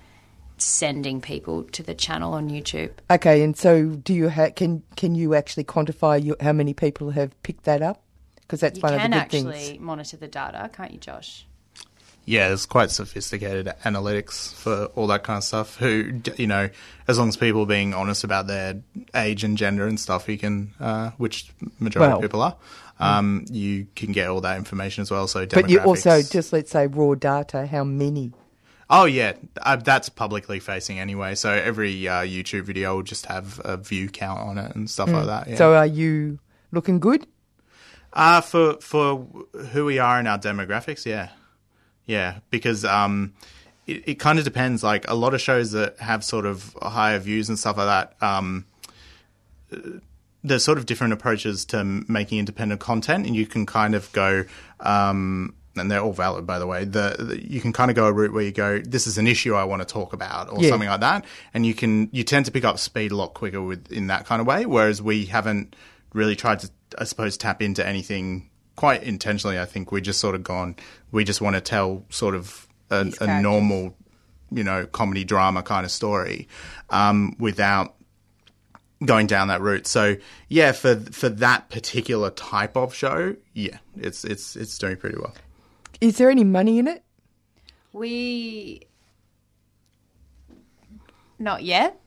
sending 0.58 1.22
people 1.22 1.64
to 1.66 1.84
the 1.84 1.94
channel 1.94 2.34
on 2.34 2.50
YouTube. 2.50 2.92
Okay, 3.12 3.44
and 3.44 3.56
so 3.56 3.86
do 3.90 4.14
you 4.14 4.30
ha- 4.30 4.50
can 4.50 4.84
can 4.96 5.16
you 5.16 5.36
actually 5.36 5.64
quantify 5.64 6.22
you, 6.22 6.36
how 6.42 6.52
many 6.54 6.74
people 6.74 7.12
have 7.12 7.42
picked 7.44 7.64
that 7.66 7.82
up? 7.82 8.02
Because 8.42 8.62
that's 8.62 8.78
you 8.78 8.82
one 8.82 8.94
of 8.94 8.98
the 8.98 9.02
can 9.04 9.12
good 9.12 9.18
actually 9.18 9.40
things. 9.42 9.46
You 9.46 9.52
can 9.52 9.62
actually 9.74 9.86
monitor 9.86 10.18
the 10.18 10.28
data, 10.28 10.70
can't 10.74 10.92
you, 10.94 11.00
Josh? 11.00 11.46
Yeah, 12.30 12.50
there's 12.50 12.66
quite 12.66 12.92
sophisticated 12.92 13.68
analytics 13.86 14.54
for 14.54 14.88
all 14.96 15.08
that 15.08 15.24
kind 15.24 15.38
of 15.38 15.46
stuff. 15.46 15.78
Who, 15.78 16.20
you 16.36 16.46
know, 16.46 16.70
as 17.08 17.18
long 17.18 17.30
as 17.30 17.38
people 17.38 17.62
are 17.62 17.66
being 17.66 17.94
honest 17.94 18.26
about 18.26 18.48
their 18.48 18.82
age 19.16 19.46
and 19.46 19.58
gender 19.58 19.88
and 19.88 19.98
stuff, 19.98 20.28
you 20.28 20.38
can, 20.38 20.74
uh, 20.82 21.12
which 21.18 21.50
majority 21.80 22.10
Well, 22.10 22.18
of 22.18 22.22
people 22.22 22.42
are, 22.42 22.58
um, 23.00 23.46
you 23.50 23.88
can 23.96 24.12
get 24.12 24.28
all 24.28 24.42
that 24.42 24.58
information 24.58 25.04
as 25.04 25.10
well. 25.10 25.26
So, 25.30 25.46
But 25.46 25.70
you 25.70 25.80
also 25.80 26.22
just 26.22 26.52
let's 26.52 26.70
say 26.72 26.88
raw 26.88 27.16
data. 27.16 27.66
How 27.66 27.86
many? 27.86 28.34
Oh 28.90 29.06
yeah, 29.06 29.34
uh, 29.62 29.78
that's 29.78 30.10
publicly 30.10 30.60
facing 30.60 31.00
anyway. 31.00 31.36
So 31.36 31.50
every 31.52 32.10
uh, 32.10 32.24
YouTube 32.24 32.64
video 32.64 32.96
will 32.98 33.04
just 33.04 33.26
have 33.28 33.62
a 33.64 33.78
view 33.78 34.10
count 34.10 34.42
on 34.42 34.58
it 34.58 34.76
and 34.76 34.90
stuff 34.90 35.08
Mm. 35.08 35.14
like 35.14 35.26
that. 35.28 35.48
Yeah. 35.48 35.56
So 35.56 35.76
are 35.76 35.86
you 35.86 36.40
looking 36.74 37.00
good? 37.00 37.26
Uh, 38.12 38.42
for 38.42 38.74
for 38.82 39.26
who 39.72 39.86
we 39.86 40.00
are 40.00 40.20
in 40.20 40.28
our 40.28 40.40
demographics, 40.40 41.06
yeah, 41.06 41.30
yeah, 42.08 42.40
because 42.50 42.84
um, 42.84 43.34
it, 43.86 44.04
it 44.10 44.16
kind 44.16 44.40
of 44.40 44.46
depends. 44.46 44.84
Like 44.84 45.08
a 45.08 45.14
lot 45.14 45.34
of 45.36 45.42
shows 45.42 45.72
that 45.74 46.00
have 46.00 46.24
sort 46.24 46.46
of 46.48 46.76
higher 46.82 47.20
views 47.20 47.50
and 47.50 47.60
stuff 47.60 47.78
like 47.78 47.86
that, 48.20 48.26
um, 48.28 48.66
there's 50.44 50.64
sort 50.64 50.78
of 50.78 50.86
different 50.86 51.14
approaches 51.14 51.66
to 51.66 51.84
making 51.84 52.40
independent 52.40 52.80
content, 52.82 53.28
and 53.28 53.36
you 53.36 53.46
can 53.46 53.66
kind 53.66 53.94
of 53.96 54.12
go. 54.14 54.46
Um, 54.80 55.54
and 55.76 55.92
they're 55.92 56.02
all 56.02 56.14
valid, 56.14 56.48
by 56.48 56.58
the 56.58 56.66
way. 56.66 56.86
The, 56.86 57.16
the 57.20 57.46
you 57.48 57.62
can 57.62 57.72
kind 57.72 57.92
of 57.92 57.96
go 57.96 58.08
a 58.08 58.12
route 58.12 58.34
where 58.34 58.44
you 58.44 58.52
go, 58.52 58.80
"This 58.80 59.06
is 59.06 59.20
an 59.20 59.28
issue 59.28 59.54
I 59.54 59.64
want 59.66 59.82
to 59.82 59.86
talk 59.88 60.14
about," 60.14 60.52
or 60.52 60.64
Yeah. 60.64 60.70
something 60.70 60.90
like 60.90 61.02
that, 61.02 61.26
and 61.54 61.66
you 61.68 61.76
can 61.76 62.10
you 62.12 62.24
tend 62.24 62.46
to 62.48 62.52
pick 62.52 62.64
up 62.66 62.80
speed 62.80 63.12
a 63.12 63.16
lot 63.16 63.34
quicker 63.36 63.62
with 63.62 63.92
in 63.92 64.08
that 64.08 64.26
kind 64.26 64.42
of 64.42 64.48
way. 64.48 64.66
Whereas 64.66 65.02
we 65.04 65.26
haven't 65.26 65.76
really 66.14 66.36
tried 66.36 66.60
to, 66.62 66.70
I 66.98 67.04
suppose, 67.04 67.38
tap 67.38 67.62
into 67.62 67.86
anything 67.86 68.50
quite 68.78 69.04
intentionally. 69.04 69.60
I 69.60 69.66
think 69.66 69.92
we 69.92 70.00
just 70.00 70.22
sort 70.22 70.36
of 70.36 70.44
gone. 70.44 70.78
We 71.12 71.26
just 71.26 71.42
want 71.42 71.58
to 71.58 71.62
tell 71.62 72.06
sort 72.10 72.36
of 72.36 72.66
a, 72.90 73.12
a 73.20 73.42
normal, 73.42 73.94
you 74.50 74.64
know, 74.64 74.86
comedy 74.86 75.26
drama 75.26 75.64
kind 75.64 75.84
of 75.84 75.92
story 75.92 76.48
um, 76.90 77.36
without 77.38 77.96
going 79.04 79.28
down 79.28 79.50
that 79.50 79.60
route. 79.60 79.86
So 79.88 80.16
yeah, 80.48 80.72
for 80.72 80.96
for 80.96 81.28
that 81.28 81.70
particular 81.70 82.30
type 82.30 82.78
of 82.78 82.96
show, 82.96 83.36
yeah, 83.54 83.80
it's 83.98 84.24
it's 84.24 84.56
it's 84.56 84.78
doing 84.78 84.96
pretty 84.96 85.18
well. 85.18 85.34
Is 86.00 86.18
there 86.18 86.30
any 86.30 86.46
money 86.46 86.80
in 86.80 86.88
it? 86.88 87.04
We 87.92 88.84
not 91.40 91.64
yet. 91.64 92.00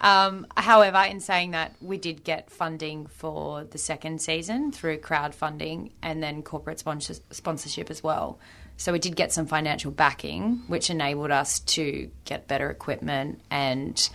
Um, 0.00 0.46
however, 0.56 0.98
in 1.08 1.20
saying 1.20 1.52
that, 1.52 1.74
we 1.80 1.96
did 1.96 2.24
get 2.24 2.50
funding 2.50 3.06
for 3.06 3.64
the 3.64 3.78
second 3.78 4.20
season 4.20 4.70
through 4.72 4.98
crowdfunding 4.98 5.92
and 6.02 6.22
then 6.22 6.42
corporate 6.42 6.78
sponsor- 6.78 7.22
sponsorship 7.30 7.90
as 7.90 8.02
well. 8.02 8.38
So 8.76 8.92
we 8.92 8.98
did 8.98 9.14
get 9.16 9.32
some 9.32 9.46
financial 9.46 9.90
backing, 9.90 10.62
which 10.66 10.90
enabled 10.90 11.30
us 11.30 11.60
to 11.60 12.10
get 12.24 12.48
better 12.48 12.70
equipment 12.70 13.40
and 13.50 14.08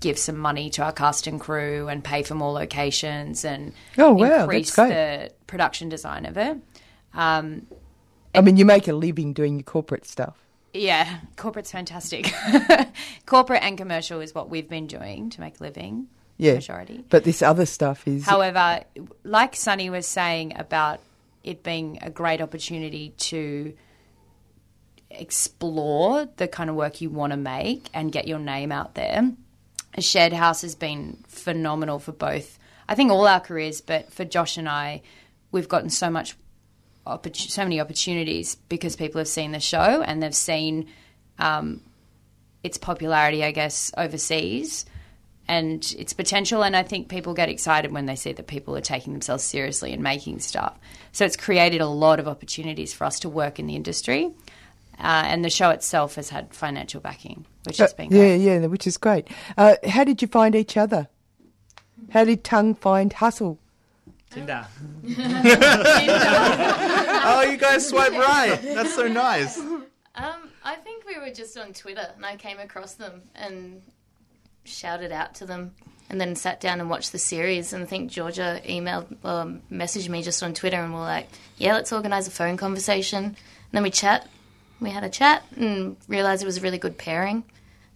give 0.00 0.18
some 0.18 0.36
money 0.36 0.70
to 0.70 0.82
our 0.82 0.92
cast 0.92 1.26
and 1.26 1.40
crew 1.40 1.88
and 1.88 2.02
pay 2.02 2.22
for 2.22 2.34
more 2.34 2.52
locations 2.52 3.44
and 3.44 3.72
Oh, 3.98 4.12
wow, 4.12 4.42
increase 4.42 4.74
the 4.74 5.30
production 5.46 5.88
design 5.88 6.26
of 6.26 6.36
it. 6.36 6.58
Um, 7.14 7.66
I 8.34 8.40
mean, 8.40 8.56
you 8.56 8.64
make 8.64 8.88
a 8.88 8.92
living 8.92 9.32
doing 9.32 9.56
your 9.56 9.62
corporate 9.64 10.06
stuff. 10.06 10.36
Yeah, 10.72 11.20
corporate's 11.36 11.72
fantastic. 11.72 12.32
Corporate 13.26 13.62
and 13.62 13.76
commercial 13.76 14.20
is 14.20 14.34
what 14.34 14.48
we've 14.48 14.68
been 14.68 14.86
doing 14.86 15.30
to 15.30 15.40
make 15.40 15.60
a 15.60 15.62
living. 15.62 16.08
Yeah, 16.36 16.54
Majority. 16.54 17.04
But 17.08 17.24
this 17.24 17.42
other 17.42 17.66
stuff 17.66 18.06
is. 18.08 18.24
However, 18.24 18.82
like 19.24 19.54
Sunny 19.56 19.90
was 19.90 20.06
saying 20.06 20.54
about 20.56 21.00
it 21.44 21.62
being 21.62 21.98
a 22.02 22.10
great 22.10 22.40
opportunity 22.40 23.10
to 23.16 23.74
explore 25.10 26.28
the 26.36 26.48
kind 26.48 26.70
of 26.70 26.76
work 26.76 27.00
you 27.00 27.10
want 27.10 27.32
to 27.32 27.36
make 27.36 27.88
and 27.92 28.12
get 28.12 28.28
your 28.28 28.38
name 28.38 28.72
out 28.72 28.94
there. 28.94 29.32
A 29.94 30.02
shared 30.02 30.32
house 30.32 30.62
has 30.62 30.74
been 30.74 31.22
phenomenal 31.26 31.98
for 31.98 32.12
both. 32.12 32.58
I 32.88 32.94
think 32.94 33.10
all 33.10 33.26
our 33.26 33.40
careers, 33.40 33.80
but 33.80 34.12
for 34.12 34.24
Josh 34.24 34.56
and 34.56 34.68
I, 34.68 35.02
we've 35.50 35.68
gotten 35.68 35.90
so 35.90 36.10
much, 36.10 36.36
oppor- 37.06 37.34
so 37.36 37.62
many 37.62 37.80
opportunities 37.80 38.56
because 38.68 38.96
people 38.96 39.18
have 39.18 39.28
seen 39.28 39.52
the 39.52 39.60
show 39.60 40.02
and 40.02 40.22
they've 40.22 40.34
seen 40.34 40.86
um, 41.38 41.80
its 42.62 42.78
popularity, 42.78 43.44
I 43.44 43.52
guess, 43.52 43.90
overseas 43.96 44.84
and 45.48 45.94
its 45.98 46.12
potential. 46.12 46.62
And 46.62 46.76
I 46.76 46.82
think 46.82 47.08
people 47.08 47.34
get 47.34 47.48
excited 47.48 47.92
when 47.92 48.06
they 48.06 48.16
see 48.16 48.32
that 48.32 48.46
people 48.46 48.76
are 48.76 48.80
taking 48.82 49.12
themselves 49.12 49.42
seriously 49.42 49.92
and 49.92 50.02
making 50.02 50.40
stuff. 50.40 50.78
So 51.12 51.24
it's 51.24 51.36
created 51.36 51.80
a 51.80 51.88
lot 51.88 52.20
of 52.20 52.28
opportunities 52.28 52.92
for 52.92 53.04
us 53.04 53.18
to 53.20 53.28
work 53.28 53.58
in 53.58 53.66
the 53.66 53.76
industry. 53.76 54.32
Uh, 54.98 55.24
and 55.24 55.42
the 55.42 55.50
show 55.50 55.70
itself 55.70 56.16
has 56.16 56.28
had 56.28 56.52
financial 56.52 57.00
backing, 57.00 57.46
which 57.64 57.78
has 57.78 57.92
Uh, 57.92 57.96
been 57.96 58.10
yeah, 58.10 58.34
yeah, 58.34 58.66
which 58.66 58.86
is 58.86 58.98
great. 58.98 59.28
Uh, 59.56 59.76
how 59.88 60.04
did 60.04 60.20
you 60.20 60.28
find 60.28 60.54
each 60.54 60.76
other? 60.76 61.08
How 62.10 62.24
did 62.24 62.44
Tongue 62.44 62.74
find 62.74 63.10
Hustle? 63.10 63.58
Tinder. 64.34 64.64
oh, 67.24 67.42
you 67.50 67.56
guys 67.56 67.88
swipe 67.88 68.12
right. 68.12 68.60
That's 68.62 68.94
so 68.94 69.08
nice. 69.08 69.58
Um, 69.58 70.50
I 70.64 70.76
think 70.76 71.04
we 71.04 71.18
were 71.18 71.32
just 71.34 71.58
on 71.58 71.72
Twitter 71.72 72.06
and 72.14 72.24
I 72.24 72.36
came 72.36 72.60
across 72.60 72.94
them 72.94 73.22
and 73.34 73.82
shouted 74.64 75.10
out 75.10 75.34
to 75.36 75.46
them 75.46 75.74
and 76.10 76.20
then 76.20 76.36
sat 76.36 76.60
down 76.60 76.80
and 76.80 76.88
watched 76.88 77.10
the 77.10 77.18
series. 77.18 77.72
And 77.72 77.82
I 77.82 77.86
think 77.86 78.10
Georgia 78.10 78.60
emailed, 78.64 79.24
um, 79.24 79.62
messaged 79.70 80.08
me 80.08 80.22
just 80.22 80.42
on 80.44 80.54
Twitter 80.54 80.76
and 80.76 80.94
we're 80.94 81.00
like, 81.00 81.28
yeah, 81.56 81.74
let's 81.74 81.92
organise 81.92 82.28
a 82.28 82.30
phone 82.32 82.56
conversation. 82.56 83.24
And 83.24 83.36
then 83.72 83.82
we 83.82 83.90
chat. 83.90 84.28
We 84.80 84.90
had 84.90 85.02
a 85.02 85.10
chat 85.10 85.42
and 85.56 85.96
realised 86.06 86.42
it 86.42 86.46
was 86.46 86.58
a 86.58 86.62
really 86.62 86.78
good 86.78 86.98
pairing. 86.98 87.42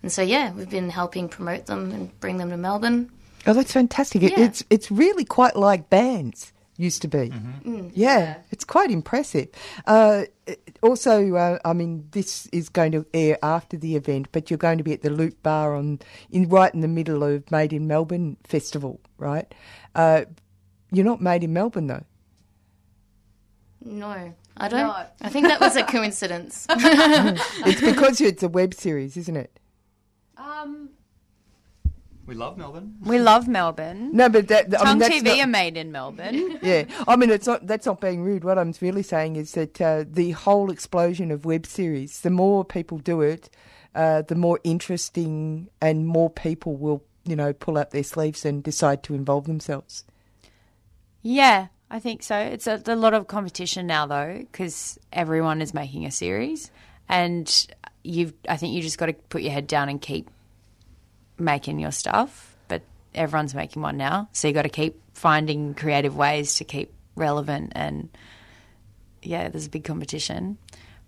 And 0.03 0.11
so, 0.11 0.21
yeah, 0.23 0.53
we've 0.53 0.69
been 0.69 0.91
helping 0.91 1.29
promote 1.29 1.67
them 1.67 1.93
and 1.93 2.21
bring 2.21 2.39
them 2.39 2.51
to 2.51 2.57
Melbourne. 2.57 3.11
Oh, 3.47 3.53
that's 3.53 3.73
fantastic. 3.73 4.23
Yeah. 4.23 4.41
It's 4.41 4.65
it's 4.71 4.91
really 4.91 5.25
quite 5.25 5.57
like 5.57 5.91
bands 5.91 6.53
used 6.77 7.03
to 7.03 7.09
be. 7.09 7.31
Mm, 7.31 7.93
yeah, 7.95 8.39
it's 8.51 8.65
quite 8.65 8.91
impressive. 8.91 9.49
Uh, 9.87 10.25
also, 10.83 11.35
uh, 11.35 11.59
I 11.65 11.73
mean, 11.73 12.09
this 12.11 12.47
is 12.49 12.69
going 12.69 12.93
to 12.93 13.07
air 13.15 13.39
after 13.43 13.77
the 13.77 13.97
event, 13.97 14.29
but 14.33 14.51
you're 14.51 14.59
going 14.59 14.79
to 14.79 14.85
be 14.85 14.93
at 14.93 15.03
the 15.03 15.11
Loop 15.11 15.43
Bar 15.43 15.75
on 15.75 16.01
in 16.31 16.49
right 16.49 16.73
in 16.75 16.81
the 16.81 16.89
middle 16.89 17.23
of 17.23 17.51
Made 17.51 17.73
in 17.73 17.87
Melbourne 17.87 18.37
festival, 18.45 19.01
right? 19.19 19.53
Uh, 19.95 20.25
you're 20.91 21.05
not 21.05 21.21
made 21.21 21.45
in 21.45 21.53
Melbourne 21.53 21.87
though. 21.87 22.05
No, 23.85 24.35
I 24.57 24.69
don't. 24.69 24.81
No. 24.81 25.07
I 25.21 25.29
think 25.29 25.47
that 25.49 25.61
was 25.61 25.77
a 25.77 25.85
coincidence. 25.85 26.67
it's 26.71 27.81
because 27.81 28.21
it's 28.21 28.43
a 28.43 28.49
web 28.49 28.75
series, 28.75 29.17
isn't 29.17 29.37
it? 29.37 29.59
Um, 30.37 30.91
We 32.27 32.35
love 32.35 32.57
Melbourne. 32.57 32.97
We 33.03 33.19
love 33.19 33.47
Melbourne. 33.49 34.11
No, 34.17 34.29
but 34.31 34.49
that 34.49 34.75
I 34.81 34.85
Tongue 34.85 34.87
mean, 34.87 34.99
that's 35.01 35.15
TV 35.15 35.25
not- 35.25 35.39
are 35.41 35.47
made 35.47 35.77
in 35.77 35.93
Melbourne. 35.93 36.59
yeah, 36.63 36.85
I 37.07 37.17
mean, 37.17 37.31
it's 37.31 37.47
not 37.47 37.67
that's 37.67 37.85
not 37.87 38.01
being 38.01 38.23
rude. 38.23 38.45
What 38.45 38.59
I'm 38.59 38.73
really 38.81 39.03
saying 39.03 39.37
is 39.37 39.53
that 39.53 39.81
uh, 39.81 40.05
the 40.11 40.31
whole 40.31 40.71
explosion 40.71 41.31
of 41.31 41.45
web 41.45 41.67
series, 41.67 42.21
the 42.23 42.31
more 42.31 42.65
people 42.65 42.99
do 42.99 43.21
it, 43.21 43.51
uh, 43.95 44.23
the 44.23 44.35
more 44.37 44.59
interesting 44.65 45.69
and 45.83 46.07
more 46.07 46.31
people 46.31 46.77
will, 46.77 47.03
you 47.25 47.37
know, 47.37 47.53
pull 47.53 47.77
up 47.77 47.91
their 47.91 48.03
sleeves 48.05 48.45
and 48.47 48.63
decide 48.63 49.03
to 49.05 49.15
involve 49.15 49.45
themselves. 49.45 50.05
Yeah, 51.23 51.69
I 51.91 52.01
think 52.01 52.23
so. 52.23 52.37
It's 52.39 52.67
a, 52.67 52.83
a 52.87 52.97
lot 52.97 53.15
of 53.15 53.27
competition 53.29 53.87
now, 53.87 54.07
though, 54.07 54.39
because 54.39 54.99
everyone 55.13 55.61
is 55.63 55.75
making 55.75 56.07
a 56.07 56.11
series, 56.11 56.71
and 57.09 57.67
you've. 58.03 58.33
I 58.49 58.57
think 58.57 58.73
you 58.75 58.81
just 58.83 58.97
got 58.99 59.07
to 59.07 59.13
put 59.13 59.43
your 59.43 59.53
head 59.53 59.67
down 59.67 59.89
and 59.91 60.01
keep 60.01 60.31
making 61.39 61.79
your 61.79 61.91
stuff. 61.93 62.57
But 62.69 62.83
everyone's 63.15 63.55
making 63.55 63.83
one 63.83 63.97
now, 63.97 64.29
so 64.33 64.49
you 64.49 64.55
got 64.55 64.63
to 64.63 64.69
keep 64.69 65.01
finding 65.15 65.75
creative 65.75 66.17
ways 66.17 66.57
to 66.57 66.65
keep 66.65 66.93
relevant. 67.17 67.73
And 67.75 68.09
yeah, 69.23 69.49
there's 69.49 69.67
a 69.67 69.71
big 69.71 69.85
competition. 69.85 70.59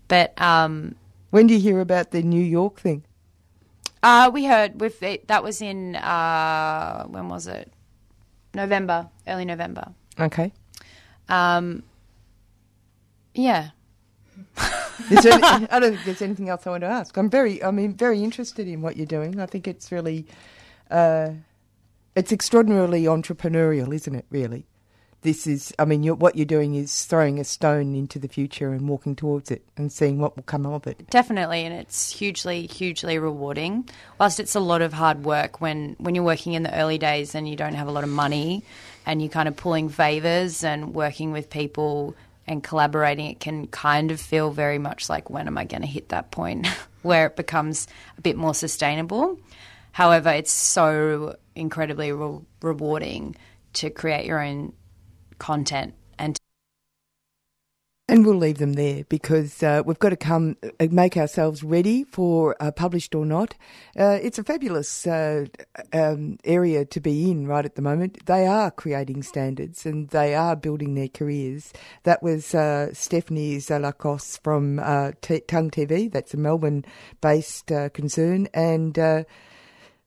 But 0.07 0.39
um, 0.41 0.95
When 1.31 1.47
do 1.47 1.53
you 1.53 1.59
hear 1.59 1.79
about 1.81 2.11
the 2.11 2.21
New 2.23 2.43
York 2.43 2.79
thing? 2.79 3.03
uh, 4.03 4.29
we 4.33 4.45
heard 4.45 4.79
with 4.79 5.01
it, 5.03 5.27
that 5.27 5.43
was 5.43 5.61
in 5.61 5.95
uh, 5.95 7.03
when 7.07 7.27
was 7.29 7.47
it? 7.47 7.71
November, 8.53 9.09
early 9.27 9.43
November. 9.45 9.91
Okay. 10.19 10.51
Um, 11.29 11.83
yeah. 13.33 13.71
Is 15.11 15.23
there 15.23 15.33
any, 15.33 15.43
I 15.71 15.79
don't 15.79 15.93
think 15.93 16.05
there's 16.05 16.21
anything 16.21 16.49
else 16.49 16.65
I 16.65 16.71
want 16.71 16.81
to 16.81 16.87
ask. 16.87 17.15
I'm 17.17 17.29
very, 17.29 17.63
I 17.63 17.71
mean, 17.71 17.93
very 17.93 18.23
interested 18.23 18.67
in 18.67 18.81
what 18.81 18.97
you're 18.97 19.05
doing. 19.05 19.39
I 19.39 19.45
think 19.45 19.67
it's 19.67 19.91
really, 19.91 20.25
uh, 20.89 21.31
it's 22.15 22.31
extraordinarily 22.31 23.03
entrepreneurial, 23.03 23.93
isn't 23.93 24.15
it? 24.15 24.25
Really, 24.29 24.65
this 25.21 25.45
is. 25.45 25.73
I 25.77 25.85
mean, 25.85 26.03
you're, 26.03 26.15
what 26.15 26.35
you're 26.35 26.45
doing 26.45 26.75
is 26.75 27.05
throwing 27.05 27.39
a 27.39 27.43
stone 27.43 27.95
into 27.95 28.17
the 28.19 28.27
future 28.27 28.71
and 28.71 28.87
walking 28.89 29.15
towards 29.15 29.51
it 29.51 29.63
and 29.77 29.91
seeing 29.91 30.19
what 30.19 30.35
will 30.35 30.43
come 30.43 30.65
of 30.65 30.87
it. 30.87 31.09
Definitely, 31.09 31.63
and 31.65 31.75
it's 31.75 32.11
hugely, 32.11 32.65
hugely 32.67 33.19
rewarding. 33.19 33.87
Whilst 34.19 34.39
it's 34.39 34.55
a 34.55 34.59
lot 34.59 34.81
of 34.81 34.93
hard 34.93 35.25
work 35.25 35.61
when, 35.61 35.95
when 35.99 36.15
you're 36.15 36.23
working 36.23 36.53
in 36.53 36.63
the 36.63 36.75
early 36.75 36.97
days 36.97 37.35
and 37.35 37.47
you 37.47 37.55
don't 37.55 37.75
have 37.75 37.87
a 37.87 37.91
lot 37.91 38.03
of 38.03 38.09
money 38.09 38.63
and 39.05 39.21
you're 39.21 39.29
kind 39.29 39.47
of 39.47 39.55
pulling 39.55 39.89
favours 39.89 40.63
and 40.63 40.93
working 40.93 41.31
with 41.31 41.49
people 41.49 42.15
and 42.47 42.63
collaborating, 42.63 43.27
it 43.27 43.39
can 43.39 43.67
kind 43.67 44.11
of 44.11 44.21
feel 44.21 44.51
very 44.51 44.79
much 44.79 45.09
like 45.09 45.29
when 45.29 45.47
am 45.47 45.57
I 45.57 45.65
going 45.65 45.81
to 45.81 45.87
hit 45.87 46.09
that 46.09 46.31
point 46.31 46.67
where 47.01 47.27
it 47.27 47.35
becomes 47.35 47.87
a 48.17 48.21
bit 48.21 48.37
more 48.37 48.53
sustainable. 48.53 49.39
However, 49.91 50.29
it's 50.29 50.51
so 50.51 51.35
incredibly 51.55 52.11
re- 52.11 52.39
rewarding 52.61 53.35
to 53.73 53.89
create 53.89 54.25
your 54.25 54.41
own 54.41 54.73
content 55.39 55.93
and 58.09 58.25
we'll 58.25 58.35
leave 58.35 58.57
them 58.57 58.73
there 58.73 59.03
because 59.09 59.61
uh, 59.61 59.83
we've 59.85 59.99
got 59.99 60.09
to 60.09 60.15
come 60.15 60.55
uh, 60.63 60.87
make 60.89 61.17
ourselves 61.17 61.61
ready 61.61 62.05
for 62.05 62.55
uh, 62.61 62.71
published 62.71 63.13
or 63.13 63.25
not. 63.25 63.55
Uh, 63.99 64.17
it's 64.21 64.39
a 64.39 64.43
fabulous 64.43 65.05
uh, 65.05 65.45
um, 65.91 66.37
area 66.45 66.85
to 66.85 67.01
be 67.01 67.29
in 67.29 67.47
right 67.47 67.65
at 67.65 67.75
the 67.75 67.81
moment. 67.81 68.25
They 68.25 68.47
are 68.47 68.71
creating 68.71 69.23
standards 69.23 69.85
and 69.85 70.07
they 70.09 70.35
are 70.35 70.55
building 70.55 70.95
their 70.95 71.09
careers. 71.09 71.73
That 72.03 72.23
was 72.23 72.55
uh, 72.55 72.93
Stephanie 72.93 73.57
Zalakos 73.57 74.39
from 74.41 74.79
uh, 74.79 75.11
T- 75.21 75.41
Tongue 75.41 75.69
TV. 75.69 76.09
That's 76.09 76.33
a 76.33 76.37
Melbourne-based 76.37 77.71
uh, 77.71 77.89
concern, 77.89 78.47
and. 78.53 79.25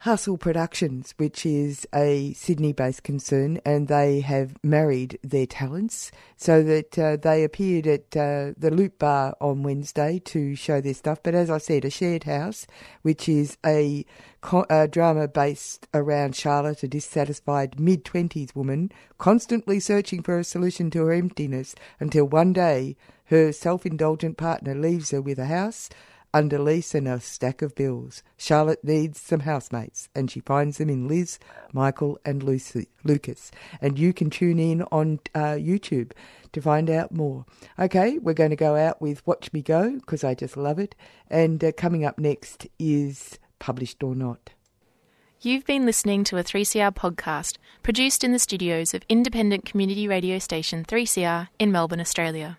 Hustle 0.05 0.39
Productions, 0.39 1.13
which 1.19 1.45
is 1.45 1.87
a 1.95 2.33
Sydney 2.33 2.73
based 2.73 3.03
concern, 3.03 3.61
and 3.67 3.87
they 3.87 4.21
have 4.21 4.57
married 4.65 5.19
their 5.23 5.45
talents 5.45 6.11
so 6.39 6.63
that 6.63 6.99
uh, 6.99 7.17
they 7.17 7.45
appeared 7.45 7.87
at 7.87 8.17
uh, 8.17 8.53
the 8.57 8.71
Loop 8.71 8.99
Bar 8.99 9.37
on 9.43 9.63
Wednesday 9.63 10.19
to 10.21 10.55
show 10.57 10.81
their 10.81 10.95
stuff. 10.95 11.23
But 11.23 11.35
as 11.35 11.51
I 11.51 11.59
said, 11.59 11.85
a 11.85 11.91
shared 11.91 12.25
house, 12.25 12.67
which 13.03 13.29
is 13.29 13.59
a, 13.67 14.07
co- 14.41 14.65
a 14.71 14.89
drama 14.89 15.29
based 15.29 15.87
around 15.93 16.35
Charlotte, 16.35 16.83
a 16.83 16.89
dissatisfied 16.89 17.79
mid 17.79 18.03
20s 18.03 18.57
woman, 18.57 18.91
constantly 19.19 19.81
searching 19.81 20.23
for 20.23 20.39
a 20.39 20.45
solution 20.45 20.91
to 20.93 21.05
her 21.05 21.13
emptiness 21.13 21.75
until 21.99 22.25
one 22.25 22.55
day 22.55 22.97
her 23.27 23.53
self 23.53 23.85
indulgent 23.85 24.39
partner 24.39 24.75
leaves 24.75 25.11
her 25.11 25.21
with 25.21 25.39
a 25.39 25.45
house 25.45 25.91
under 26.33 26.59
lease 26.59 26.95
and 26.95 27.09
a 27.09 27.21
stack 27.21 27.63
of 27.63 27.75
bills. 27.75 28.23
Charlotte 28.37 28.85
needs 28.85 29.21
some 29.21 29.41
housemates, 29.41 30.09
and 30.15 30.31
she 30.31 30.41
finds 30.41 30.79
them 30.79 30.89
in 30.89 31.09
Liz, 31.09 31.39
Michael, 31.73 32.19
and 32.25 32.43
Lucy, 32.43 32.89
Lucas. 33.05 33.51
And 33.81 33.99
you 33.99 34.13
can 34.13 34.31
tune 34.31 34.59
in 34.59 34.83
on 34.93 35.21
uh, 35.35 35.57
YouTube 35.59 36.13
to 36.53 36.61
find 36.61 36.91
out 36.91 37.13
more. 37.13 37.47
Okay, 37.79 38.19
we're 38.19 38.35
going 38.35 38.51
to 38.51 38.57
go 38.57 38.77
out 38.77 39.01
with 39.01 39.27
Watch 39.27 39.53
Me 39.53 39.63
Go 39.63 39.93
because 39.97 40.25
I 40.25 40.35
just 40.35 40.57
love 40.57 40.79
it. 40.79 40.95
And 41.29 41.63
uh, 41.63 41.73
coming 41.73 42.05
up 42.05 42.19
next 42.19 42.67
is 42.79 43.39
Published 43.59 44.03
or 44.03 44.15
Not. 44.15 44.51
You've 45.43 45.65
been 45.65 45.87
listening 45.87 46.25
to 46.25 46.37
a 46.37 46.45
3CR 46.45 46.95
podcast 46.95 47.57
produced 47.83 48.23
in 48.25 48.33
the 48.33 48.39
studios 48.39 48.93
of 48.93 49.03
independent 49.09 49.65
community 49.65 50.07
radio 50.07 50.39
station 50.39 50.85
3CR 50.85 51.49
in 51.59 51.73
Melbourne, 51.73 52.01
Australia. 52.01 52.59